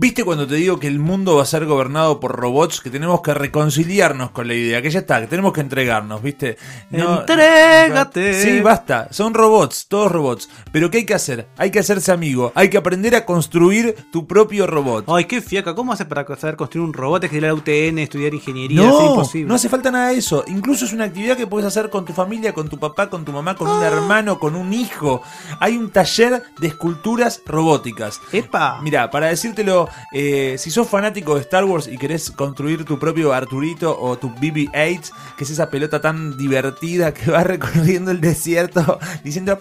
¿Viste 0.00 0.22
cuando 0.22 0.46
te 0.46 0.54
digo 0.54 0.78
que 0.78 0.86
el 0.86 1.00
mundo 1.00 1.34
va 1.34 1.42
a 1.42 1.44
ser 1.44 1.66
gobernado 1.66 2.20
por 2.20 2.36
robots? 2.36 2.80
Que 2.80 2.88
tenemos 2.88 3.20
que 3.20 3.34
reconciliarnos 3.34 4.30
con 4.30 4.46
la 4.46 4.54
idea, 4.54 4.80
que 4.80 4.90
ya 4.92 5.00
está, 5.00 5.20
que 5.20 5.26
tenemos 5.26 5.52
que 5.52 5.60
entregarnos, 5.60 6.22
¿viste? 6.22 6.56
Entrégate. 6.92 8.40
Sí, 8.40 8.60
basta, 8.60 9.08
son 9.10 9.34
robots, 9.34 9.88
todos 9.88 10.12
robots. 10.12 10.48
Pero 10.70 10.88
¿qué 10.88 10.98
hay 10.98 11.04
que 11.04 11.14
hacer? 11.14 11.48
Hay 11.56 11.72
que 11.72 11.80
hacerse 11.80 12.12
amigo, 12.12 12.52
hay 12.54 12.70
que 12.70 12.76
aprender 12.76 13.16
a 13.16 13.26
construir 13.26 13.96
tu 14.12 14.24
propio 14.28 14.68
robot. 14.68 15.06
Ay, 15.08 15.24
qué 15.24 15.40
fiaca. 15.40 15.74
¿Cómo 15.74 15.92
hace 15.92 16.04
para 16.04 16.24
saber 16.36 16.54
construir 16.54 16.86
un 16.86 16.94
robot? 16.94 17.24
Es 17.24 17.30
que 17.30 17.40
la 17.40 17.52
UTN, 17.52 17.98
estudiar 17.98 18.32
ingeniería, 18.34 18.82
es 18.82 18.86
No, 18.86 19.06
imposible. 19.10 19.48
no 19.48 19.56
hace 19.56 19.68
falta 19.68 19.90
nada 19.90 20.10
de 20.10 20.18
eso. 20.18 20.44
Incluso 20.46 20.84
es 20.84 20.92
una 20.92 21.06
actividad 21.06 21.36
que 21.36 21.48
puedes 21.48 21.66
hacer 21.66 21.90
con 21.90 22.04
tu 22.04 22.12
familia, 22.12 22.52
con 22.54 22.68
tu 22.68 22.78
papá, 22.78 23.10
con 23.10 23.24
tu 23.24 23.32
mamá, 23.32 23.56
con 23.56 23.68
un 23.68 23.82
hermano, 23.82 24.38
con 24.38 24.54
un 24.54 24.72
hijo. 24.72 25.22
Hay 25.58 25.76
un 25.76 25.90
taller 25.90 26.44
de 26.60 26.68
esculturas 26.68 27.42
robóticas. 27.46 28.20
¡Epa! 28.30 28.78
Mira, 28.80 29.10
para 29.10 29.26
decírtelo, 29.26 29.87
eh, 30.12 30.56
si 30.58 30.70
sos 30.70 30.88
fanático 30.88 31.34
de 31.34 31.42
Star 31.42 31.64
Wars 31.64 31.88
y 31.88 31.98
querés 31.98 32.30
construir 32.30 32.84
tu 32.84 32.98
propio 32.98 33.32
Arturito 33.32 33.98
o 33.98 34.18
tu 34.18 34.30
BB-8, 34.30 35.10
que 35.36 35.44
es 35.44 35.50
esa 35.50 35.70
pelota 35.70 36.00
tan 36.00 36.36
divertida 36.36 37.12
que 37.14 37.30
va 37.30 37.44
recorriendo 37.44 38.10
el 38.10 38.20
desierto 38.20 38.98
diciendo... 39.24 39.58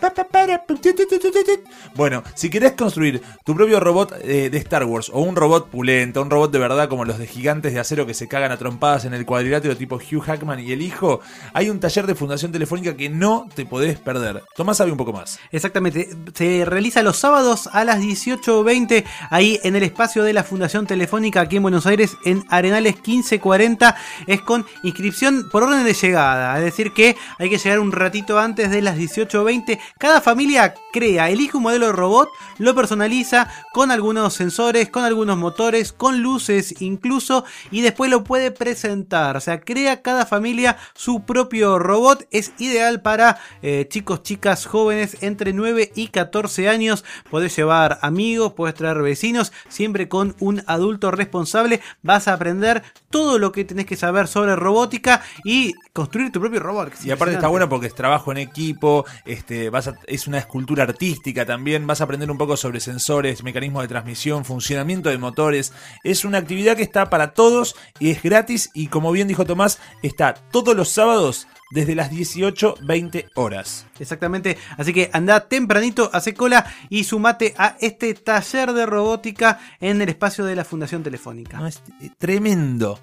Bueno, 1.96 2.24
si 2.36 2.50
querés 2.50 2.74
construir 2.74 3.22
tu 3.44 3.56
propio 3.56 3.80
robot 3.80 4.14
eh, 4.22 4.50
de 4.50 4.58
Star 4.58 4.86
Wars 4.86 5.10
o 5.14 5.22
un 5.22 5.36
robot 5.36 5.70
pulento, 5.70 6.22
un 6.22 6.30
robot 6.30 6.52
de 6.52 6.60
verdad 6.60 6.90
como 6.90 7.06
los 7.06 7.18
de 7.18 7.28
gigantes 7.28 7.74
de 7.74 7.80
acero 7.80 8.06
que 8.06 8.14
se 8.14 8.28
cagan 8.28 8.52
a 8.52 8.58
trompadas 8.58 9.06
en 9.06 9.14
el 9.14 9.26
cuadrilátero 9.26 9.76
tipo 9.76 9.96
Hugh 9.96 10.22
Hackman 10.22 10.60
y 10.60 10.72
el 10.72 10.82
hijo, 10.82 11.22
hay 11.54 11.70
un 11.70 11.80
taller 11.80 12.06
de 12.08 12.16
Fundación 12.16 12.52
Telefónica 12.52 12.96
que 12.96 13.10
no 13.10 13.48
te 13.54 13.66
podés 13.66 14.00
perder. 14.00 14.44
Tomás 14.56 14.78
sabe 14.78 14.92
un 14.92 14.98
poco 14.98 15.14
más. 15.14 15.40
Exactamente, 15.52 16.10
se 16.34 16.66
realiza 16.66 17.04
los 17.04 17.18
sábados 17.18 17.70
a 17.72 17.84
las 17.84 18.00
18.20 18.00 19.04
ahí 19.30 19.60
en 19.64 19.76
el 19.76 19.84
espacio 19.84 20.17
de 20.24 20.34
la 20.34 20.44
Fundación 20.44 20.88
Telefónica 20.88 21.42
aquí 21.42 21.58
en 21.58 21.64
Buenos 21.64 21.86
Aires 21.86 22.18
en 22.26 22.44
Arenales 22.50 22.96
1540 22.96 23.96
es 24.28 24.42
con 24.42 24.66
inscripción 24.84 25.50
por 25.50 25.64
orden 25.64 25.86
de 25.86 25.94
llegada, 25.94 26.58
es 26.58 26.64
decir 26.64 26.94
que 26.94 27.16
hay 27.38 27.50
que 27.50 27.58
llegar 27.58 27.80
un 27.80 27.92
ratito 27.92 28.40
antes 28.40 28.72
de 28.72 28.82
las 28.82 28.98
18.20, 28.98 29.80
cada 29.98 30.22
familia 30.22 30.74
crea, 30.92 31.30
elige 31.30 31.58
un 31.58 31.64
modelo 31.64 31.88
de 31.88 31.92
robot, 31.94 32.30
lo 32.58 32.74
personaliza 32.76 33.50
con 33.74 33.92
algunos 33.92 34.34
sensores, 34.34 34.90
con 34.90 35.04
algunos 35.04 35.38
motores, 35.38 35.94
con 35.94 36.22
luces 36.22 36.82
incluso 36.82 37.46
y 37.72 37.82
después 37.82 38.10
lo 38.10 38.24
puede 38.24 38.52
presentar, 38.52 39.38
o 39.38 39.42
sea, 39.42 39.62
crea 39.62 40.02
cada 40.02 40.26
familia 40.26 40.78
su 40.94 41.24
propio 41.24 41.80
robot, 41.80 42.28
es 42.32 42.54
ideal 42.58 43.02
para 43.02 43.40
eh, 43.62 43.88
chicos, 43.90 44.24
chicas, 44.24 44.66
jóvenes 44.66 45.18
entre 45.22 45.54
9 45.54 45.92
y 45.96 46.08
14 46.08 46.70
años, 46.70 47.06
podés 47.30 47.56
llevar 47.56 48.00
amigos, 48.02 48.54
podés 48.54 48.76
traer 48.76 49.02
vecinos, 49.02 49.52
siempre 49.70 50.07
con 50.08 50.36
un 50.40 50.64
adulto 50.68 51.12
responsable, 51.12 51.82
vas 52.04 52.28
a 52.28 52.34
aprender 52.34 52.84
todo 53.10 53.40
lo 53.40 53.52
que 53.52 53.66
tenés 53.66 53.86
que 53.86 53.96
saber 53.96 54.28
sobre 54.28 54.56
robótica 54.56 55.22
y 55.44 55.74
construir 55.94 56.32
tu 56.32 56.40
propio 56.40 56.60
robot. 56.60 56.94
Y 57.04 57.12
aparte 57.12 57.34
está 57.36 57.48
bueno 57.48 57.70
porque 57.70 57.88
es 57.88 57.96
trabajo 57.96 58.32
en 58.32 58.38
equipo, 58.38 59.06
este, 59.26 59.70
vas 59.70 59.88
a- 59.88 59.96
es 60.08 60.28
una 60.28 60.38
escultura 60.38 60.84
artística 60.84 61.46
también, 61.46 61.88
vas 61.88 62.02
a 62.02 62.04
aprender 62.06 62.30
un 62.30 62.38
poco 62.38 62.56
sobre 62.58 62.80
sensores, 62.80 63.44
mecanismos 63.44 63.82
de 63.84 63.88
transmisión, 63.88 64.46
funcionamiento 64.46 65.10
de 65.10 65.18
motores. 65.18 65.74
Es 66.04 66.26
una 66.26 66.38
actividad 66.38 66.76
que 66.76 66.84
está 66.84 67.10
para 67.10 67.34
todos 67.34 67.76
y 68.00 68.12
es 68.12 68.22
gratis 68.22 68.70
y 68.74 68.88
como 68.88 69.12
bien 69.12 69.28
dijo 69.28 69.46
Tomás, 69.46 69.80
está 70.04 70.34
todos 70.52 70.76
los 70.76 70.90
sábados 70.90 71.48
desde 71.72 71.96
las 71.96 72.12
18.20 72.12 73.30
horas. 73.36 73.86
Exactamente, 74.00 74.58
así 74.78 74.94
que 74.94 75.10
anda 75.14 75.48
tempranito, 75.48 76.10
hace 76.14 76.34
cola 76.34 76.66
y 76.90 77.04
sumate 77.04 77.54
a 77.58 77.78
este 77.80 78.14
taller 78.14 78.74
de 78.74 78.86
robótica 78.86 79.60
en 79.80 80.02
el 80.02 80.10
espacio 80.10 80.46
de 80.46 80.56
la 80.56 80.66
Fundación 80.66 81.04
Telefónica. 81.04 81.58
No, 81.60 81.68
es 81.68 81.82
eh, 82.02 82.10
tremendo. 82.18 83.00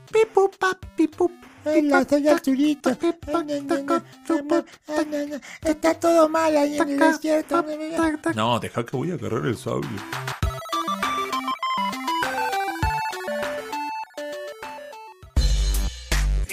Hola, 1.67 2.07
soy 2.09 2.29
Arturito. 2.29 2.91
Está 5.63 5.95
todo 5.95 6.29
mal 6.29 6.57
ahí 6.57 6.77
en 6.77 6.91
el 6.91 6.99
desierto. 6.99 7.65
No, 8.35 8.61
deja 8.61 8.85
que 8.85 8.97
voy 8.97 9.11
a 9.13 9.15
agarrar 9.15 9.47
el 9.47 9.57
sable. 9.57 9.89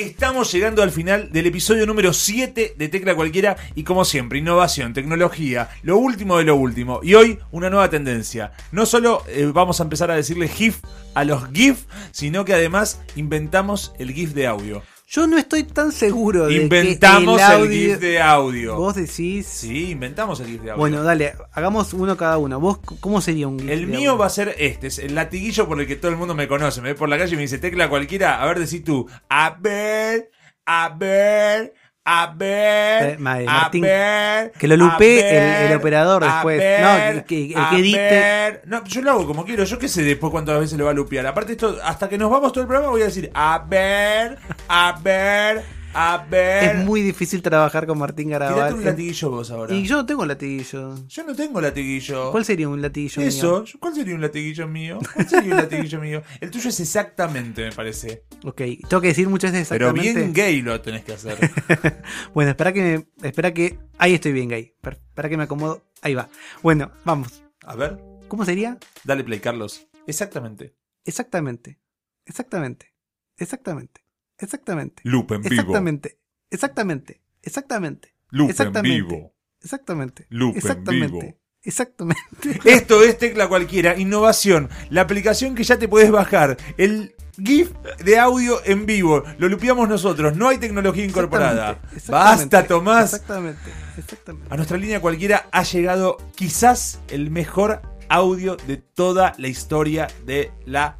Estamos 0.02 0.52
llegando 0.52 0.82
al 0.82 0.90
final 0.90 1.32
del 1.32 1.46
episodio 1.46 1.86
número 1.86 2.12
7 2.12 2.74
de 2.76 2.90
Tecla 2.90 3.14
Cualquiera 3.14 3.56
y 3.76 3.84
como 3.84 4.04
siempre, 4.04 4.40
innovación, 4.40 4.96
tecnología, 4.96 5.70
lo 5.84 5.98
último 6.00 6.40
de 6.40 6.44
lo 6.44 6.56
último. 6.56 7.02
Y 7.04 7.14
hoy 7.14 7.38
una 7.52 7.70
nueva 7.70 7.92
tendencia. 7.92 8.52
No 8.72 8.88
solo 8.88 9.24
eh, 9.28 9.52
vamos 9.54 9.80
a 9.80 9.84
empezar 9.84 10.10
a 10.10 10.16
decirle 10.16 10.48
GIF 10.48 10.80
a 11.14 11.24
los 11.24 11.48
GIF, 11.52 11.84
sino 12.10 12.46
que 12.46 12.56
además 12.56 13.00
inventamos 13.16 13.94
el 14.00 14.12
GIF 14.12 14.34
de 14.34 14.48
audio. 14.48 14.82
Yo 15.13 15.28
no 15.28 15.38
estoy 15.38 15.63
tan 15.63 15.91
seguro 15.91 16.45
de 16.47 16.54
Inventamos 16.54 17.36
que 17.38 17.43
el, 17.43 17.52
el, 17.52 17.58
audio- 17.58 17.69
GIF 17.89 18.00
de 18.00 18.21
audio. 18.21 18.76
Vos 18.78 18.95
decís. 18.95 19.45
Sí, 19.45 19.91
inventamos 19.91 20.39
el 20.39 20.47
GIF 20.47 20.62
de 20.62 20.71
audio. 20.71 20.80
Bueno, 20.80 21.04
dale, 21.04 21.34
hagamos 21.52 21.93
uno 21.93 22.15
cada 22.15 22.38
uno. 22.38 22.62
¿Vos 22.62 22.80
cómo 23.02 23.19
sería 23.19 23.50
un 23.50 23.60
GIF 23.60 23.69
El 23.69 23.80
de 23.82 23.86
mío 23.88 24.12
audio? 24.12 24.17
va 24.19 24.28
a 24.28 24.30
ser 24.30 24.56
este, 24.58 24.88
es 24.88 25.00
el 25.00 25.13
latiguillo 25.13 25.67
por 25.67 25.82
el 25.82 25.86
que 25.86 25.97
todo 25.97 26.12
el 26.12 26.17
mundo 26.17 26.34
me 26.34 26.47
conoce. 26.47 26.80
Me 26.82 26.93
ve 26.93 26.95
por 26.95 27.10
la 27.10 27.17
calle 27.17 27.34
y 27.34 27.36
me 27.36 27.41
dice 27.41 27.58
tecla 27.58 27.89
cualquiera. 27.89 28.41
A 28.41 28.45
ver, 28.45 28.60
decís 28.60 28.86
tú. 28.86 29.06
A 29.28 29.58
ver, 29.60 30.32
a 30.65 30.95
ver, 30.97 31.74
a 32.04 32.34
ver. 32.36 33.04
Eh, 33.12 33.18
eh, 33.20 33.46
a 33.48 33.70
ver, 33.72 34.52
que 34.58 34.68
lo 34.68 34.76
ver, 34.98 35.64
el- 35.66 35.72
el 35.72 35.78
operador 35.78 36.24
a 36.24 36.34
después. 36.34 36.58
ver, 36.60 36.82
No, 36.82 37.24
que- 37.26 37.46
el 37.54 37.70
que 37.70 37.76
edite. 37.78 37.98
ver. 38.00 38.62
No, 38.66 38.84
yo 38.86 39.02
lo 39.02 39.12
hago 39.12 39.28
como 39.28 39.46
quiero. 39.46 39.64
Yo 39.64 39.78
qué 39.78 39.88
sé 39.88 40.04
después 40.04 40.32
cuántas 40.32 40.60
veces 40.60 40.78
lo 40.80 40.86
va 40.86 40.92
a 40.92 40.96
lupear. 40.96 41.26
Aparte, 41.28 41.52
esto, 41.54 41.78
hasta 41.84 42.10
que 42.10 42.18
nos 42.18 42.32
vamos 42.32 42.52
todo 42.52 42.62
el 42.64 42.68
programa, 42.68 42.92
voy 42.92 43.02
a 43.04 43.06
decir 43.06 43.30
a 43.34 43.64
ver, 43.68 44.38
a 44.68 45.00
ver, 45.04 45.64
a 45.93 46.25
ver. 46.30 46.63
Es 46.77 46.86
muy 46.86 47.01
difícil 47.01 47.41
trabajar 47.41 47.86
con 47.88 47.97
Martín 47.97 48.30
Garabal. 48.30 48.73
un 48.73 48.84
latiguillo 48.86 49.30
vos 49.30 49.51
ahora. 49.51 49.73
Y 49.75 49.84
yo 49.86 49.97
no 49.97 50.06
tengo 50.06 50.25
latiguillo. 50.25 50.95
Yo 51.08 51.23
no 51.23 51.36
tengo 51.36 51.60
latiguillo. 51.62 52.32
¿Cuál 52.32 52.45
sería 52.45 52.69
un 52.69 52.82
latiguillo 52.82 53.21
Eso, 53.21 53.62
mío? 53.63 53.73
¿cuál 53.80 53.93
sería 53.95 54.15
un 54.15 54.21
latiguillo 54.21 54.67
mío? 54.67 54.99
¿Cuál 55.13 55.27
sería 55.30 55.51
un 55.56 55.62
latiguillo 55.62 55.99
mío? 56.01 56.23
El 56.39 56.51
tuyo 56.51 56.69
es 56.69 56.80
exactamente, 56.80 57.65
me 57.65 57.71
parece. 57.71 58.23
Ok, 58.43 58.62
tengo 58.88 59.01
que 59.01 59.08
decir 59.10 59.27
muchas 59.30 59.51
veces 59.51 59.69
Pero 59.69 59.89
exactamente. 59.89 60.19
bien 60.19 60.34
gay 60.34 60.62
lo 60.62 60.80
tenés 60.82 61.04
que 61.04 61.13
hacer. 61.13 61.38
Bueno, 62.34 62.51
espera 62.51 62.71
que 62.73 63.06
me, 63.21 63.27
espera 63.27 63.54
que. 63.54 63.77
Ahí 63.97 64.13
estoy 64.13 64.32
bien, 64.32 64.49
gay. 64.49 64.73
Per- 64.82 64.93
Espera 64.93 65.30
que 65.30 65.38
me 65.38 65.43
acomodo. 65.43 65.84
Ahí 66.01 66.13
va. 66.15 66.30
Bueno, 66.63 66.91
vamos. 67.04 67.43
A 67.65 67.75
ver, 67.75 67.99
¿Cómo 68.27 68.45
sería? 68.45 68.77
dale 69.04 69.23
play, 69.23 69.39
Carlos. 69.39 69.88
Exactamente. 70.08 70.73
Exactamente. 71.06 71.80
Exactamente. 72.25 72.93
Exactamente. 73.38 74.01
Exactamente. 74.41 75.01
Loop 75.06 75.32
en 75.32 75.41
vivo. 75.41 75.54
Exactamente. 75.54 76.17
Exactamente. 76.49 77.21
Exactamente. 77.41 78.13
Loop 78.30 78.45
en 78.45 78.49
Exactamente. 78.49 78.95
vivo. 79.15 79.34
Exactamente. 79.62 80.25
Loop 80.30 80.51
en 80.51 80.58
Exactamente. 80.58 81.08
vivo. 81.08 81.38
Exactamente. 81.63 82.60
Esto 82.65 83.04
es 83.04 83.17
Tecla 83.17 83.47
Cualquiera, 83.47 83.97
innovación. 83.97 84.69
La 84.89 85.01
aplicación 85.01 85.56
que 85.56 85.63
ya 85.63 85.77
te 85.77 85.88
puedes 85.88 86.12
bajar. 86.12 86.58
El 86.77 87.15
GIF 87.43 87.71
de 88.04 88.19
audio 88.19 88.60
en 88.65 88.86
vivo. 88.86 89.23
Lo 89.38 89.47
lupeamos 89.47 89.88
nosotros. 89.88 90.36
No 90.36 90.49
hay 90.49 90.58
tecnología 90.58 91.06
incorporada. 91.06 91.80
Exactamente, 91.93 91.97
exactamente, 91.97 92.56
Basta, 92.56 92.67
Tomás. 92.67 93.13
Exactamente. 93.13 93.71
Exactamente. 93.97 94.47
A 94.49 94.56
nuestra 94.58 94.77
línea 94.77 94.99
cualquiera 94.99 95.47
ha 95.51 95.63
llegado 95.63 96.17
quizás 96.36 96.99
el 97.10 97.30
mejor 97.30 97.82
audio 98.10 98.58
de 98.67 98.77
toda 98.77 99.34
la 99.38 99.47
historia 99.47 100.08
de 100.25 100.51
la 100.65 100.97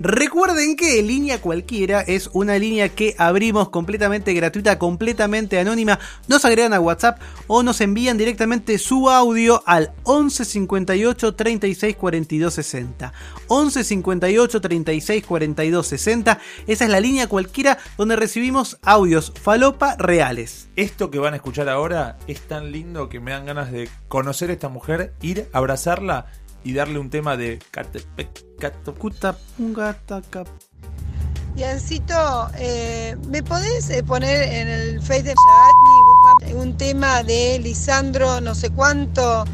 Recuerden 0.00 0.74
que 0.74 1.00
Línea 1.02 1.40
Cualquiera 1.40 2.00
es 2.00 2.28
una 2.32 2.58
línea 2.58 2.88
que 2.88 3.14
abrimos 3.18 3.68
completamente 3.68 4.34
gratuita, 4.34 4.78
completamente 4.78 5.58
anónima. 5.60 5.98
Nos 6.26 6.44
agregan 6.44 6.74
a 6.74 6.80
WhatsApp 6.80 7.20
o 7.46 7.62
nos 7.62 7.80
envían 7.80 8.18
directamente 8.18 8.78
su 8.78 9.08
audio 9.08 9.62
al 9.64 9.92
11 10.02 10.44
58 10.44 11.34
36 11.34 11.96
42 11.96 12.54
60. 12.54 13.12
11 13.46 13.84
58 13.84 14.60
36 14.60 15.26
42 15.26 15.86
60. 15.86 16.40
Esa 16.66 16.84
es 16.84 16.90
la 16.90 17.00
línea 17.00 17.28
cualquiera 17.28 17.78
donde 17.96 18.16
recibimos 18.16 18.78
audios 18.82 19.32
falopa 19.40 19.96
reales. 19.96 20.68
Esto 20.74 21.10
que 21.10 21.18
van 21.18 21.34
a 21.34 21.36
escuchar 21.36 21.68
ahora 21.68 22.18
es 22.26 22.40
tan 22.40 22.72
lindo 22.72 23.08
que 23.08 23.20
me 23.20 23.30
dan 23.30 23.46
ganas 23.46 23.70
de 23.70 23.88
conocer 24.08 24.50
a 24.50 24.54
esta 24.54 24.68
mujer, 24.68 25.12
ir, 25.22 25.48
abrazarla 25.52 26.26
y 26.64 26.72
darle 26.74 26.98
un 26.98 27.10
tema 27.10 27.36
de 27.36 27.58
Yancito, 31.56 32.48
eh, 32.56 33.16
¿me 33.28 33.42
podés 33.42 33.90
eh, 33.90 34.02
poner 34.04 34.42
en 34.52 34.68
el 34.68 35.00
Face 35.02 35.22
de 35.24 35.34
un 36.54 36.76
tema 36.76 37.22
de 37.24 37.58
Lisandro, 37.58 38.40
no 38.40 38.54
sé 38.54 38.70
cuánto, 38.70 39.44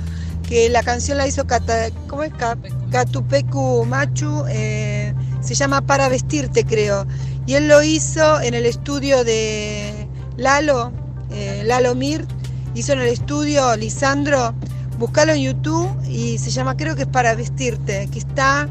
que 0.46 0.68
la 0.68 0.82
canción 0.82 1.16
la 1.16 1.26
hizo 1.26 1.46
Cata, 1.46 1.88
¿cómo 2.06 2.22
es? 2.24 2.32
Ca- 2.34 2.58
Catupecu 2.90 3.86
Machu, 3.86 4.44
eh, 4.48 5.14
se 5.40 5.54
llama 5.54 5.80
Para 5.80 6.08
Vestirte, 6.10 6.64
creo. 6.64 7.06
Y 7.46 7.54
él 7.54 7.68
lo 7.68 7.82
hizo 7.82 8.40
en 8.42 8.52
el 8.54 8.66
estudio 8.66 9.24
de 9.24 10.06
Lalo, 10.36 10.92
eh, 11.30 11.62
Lalo 11.64 11.94
Mir, 11.94 12.26
hizo 12.74 12.92
en 12.92 13.00
el 13.00 13.08
estudio 13.08 13.76
Lisandro, 13.76 14.54
buscalo 14.98 15.32
en 15.32 15.42
YouTube 15.42 15.90
y 16.08 16.38
se 16.38 16.50
llama, 16.50 16.76
creo 16.76 16.96
que 16.96 17.02
es 17.02 17.08
Para 17.08 17.34
Vestirte, 17.34 18.08
que 18.10 18.18
está 18.18 18.68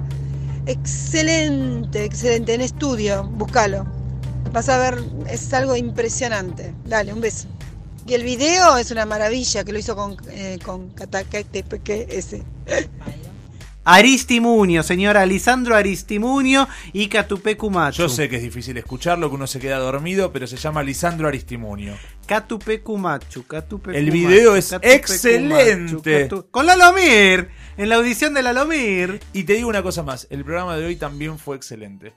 excelente, 0.66 2.06
excelente, 2.06 2.54
en 2.54 2.62
estudio, 2.62 3.24
búscalo. 3.24 3.86
Vas 4.52 4.70
a 4.70 4.78
ver, 4.78 5.04
es 5.30 5.54
algo 5.54 5.76
impresionante. 5.76 6.74
Dale, 6.86 7.14
un 7.14 7.22
beso. 7.22 7.48
Y 8.06 8.14
el 8.14 8.24
video 8.24 8.78
es 8.78 8.92
una 8.92 9.06
maravilla, 9.06 9.64
que 9.64 9.72
lo 9.72 9.80
hizo 9.80 9.96
con, 9.96 10.18
eh, 10.30 10.60
con 10.64 10.92
ese. 12.10 12.44
Aristimunio, 13.86 14.82
señora 14.84 15.26
Lisandro 15.26 15.76
Aristimunio 15.76 16.68
y 16.94 17.08
Catupecu 17.08 17.70
Machu. 17.70 18.04
Yo 18.04 18.10
sé 18.10 18.30
que 18.30 18.38
es 18.38 18.42
difícil 18.42 18.78
escucharlo, 18.78 19.30
que 19.30 19.36
uno 19.36 19.48
se 19.48 19.60
queda 19.60 19.78
dormido, 19.80 20.32
pero 20.32 20.48
se 20.48 20.58
llama 20.58 20.84
Lisandro 20.84 21.28
Aristimunio. 21.28 21.96
Catupecu 22.26 22.98
Machu, 22.98 23.46
Catupecu 23.46 23.98
El 23.98 24.12
video 24.12 24.52
Machu, 24.52 24.56
es 24.56 24.70
Catupecu 24.70 24.96
excelente. 24.96 25.84
Machu, 25.84 26.02
Catu- 26.02 26.48
Con 26.52 26.66
Lalomir, 26.66 27.50
en 27.78 27.90
la 27.90 27.96
audición 27.96 28.34
de 28.34 28.42
Lalomir. 28.44 29.20
Y 29.34 29.44
te 29.44 29.54
digo 29.54 29.68
una 29.70 29.84
cosa 29.84 30.04
más, 30.04 30.28
el 30.30 30.44
programa 30.46 30.78
de 30.78 30.86
hoy 30.86 30.96
también 30.96 31.38
fue 31.38 31.56
excelente. 31.58 32.14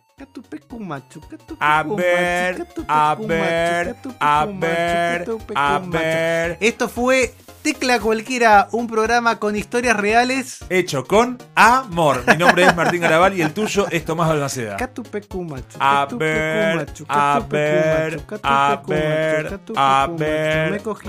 A 1.61 1.83
ver, 1.83 2.66
a 2.88 3.16
Machu, 3.16 3.26
ver, 3.26 3.96
a 4.18 4.46
Machu, 4.46 4.59
ver, 4.59 5.26
a 5.55 5.79
ver. 5.79 6.59
Esto 6.61 6.88
fue 6.88 7.35
Tecla 7.61 8.00
Cualquiera, 8.00 8.68
un 8.72 8.87
programa 8.87 9.38
con 9.38 9.57
historias 9.57 9.94
reales. 9.94 10.64
Hecho 10.70 11.05
con 11.05 11.37
amor. 11.55 12.24
Mi 12.29 12.37
nombre 12.38 12.64
es 12.64 12.74
Martín 12.74 13.02
Garabal 13.02 13.37
y 13.37 13.42
el 13.42 13.52
tuyo 13.52 13.87
es 13.90 14.07
Tomás 14.07 14.29
Balmaceda. 14.29 14.79
Catupecu 14.79 15.42
Machu, 15.42 15.76
A 15.79 16.07
Catupecu 16.07 16.18
ver, 16.18 16.76
Machu, 16.76 17.05
a 17.09 17.35
Catupecu 17.35 17.48
ver, 17.48 18.12
Machu, 18.14 18.26
Catupecu 18.26 18.52
a 18.55 18.76
ver, 18.87 19.61
a 19.76 20.07
ver, 20.07 20.70
Me 20.72 20.79
cogí 20.79 21.09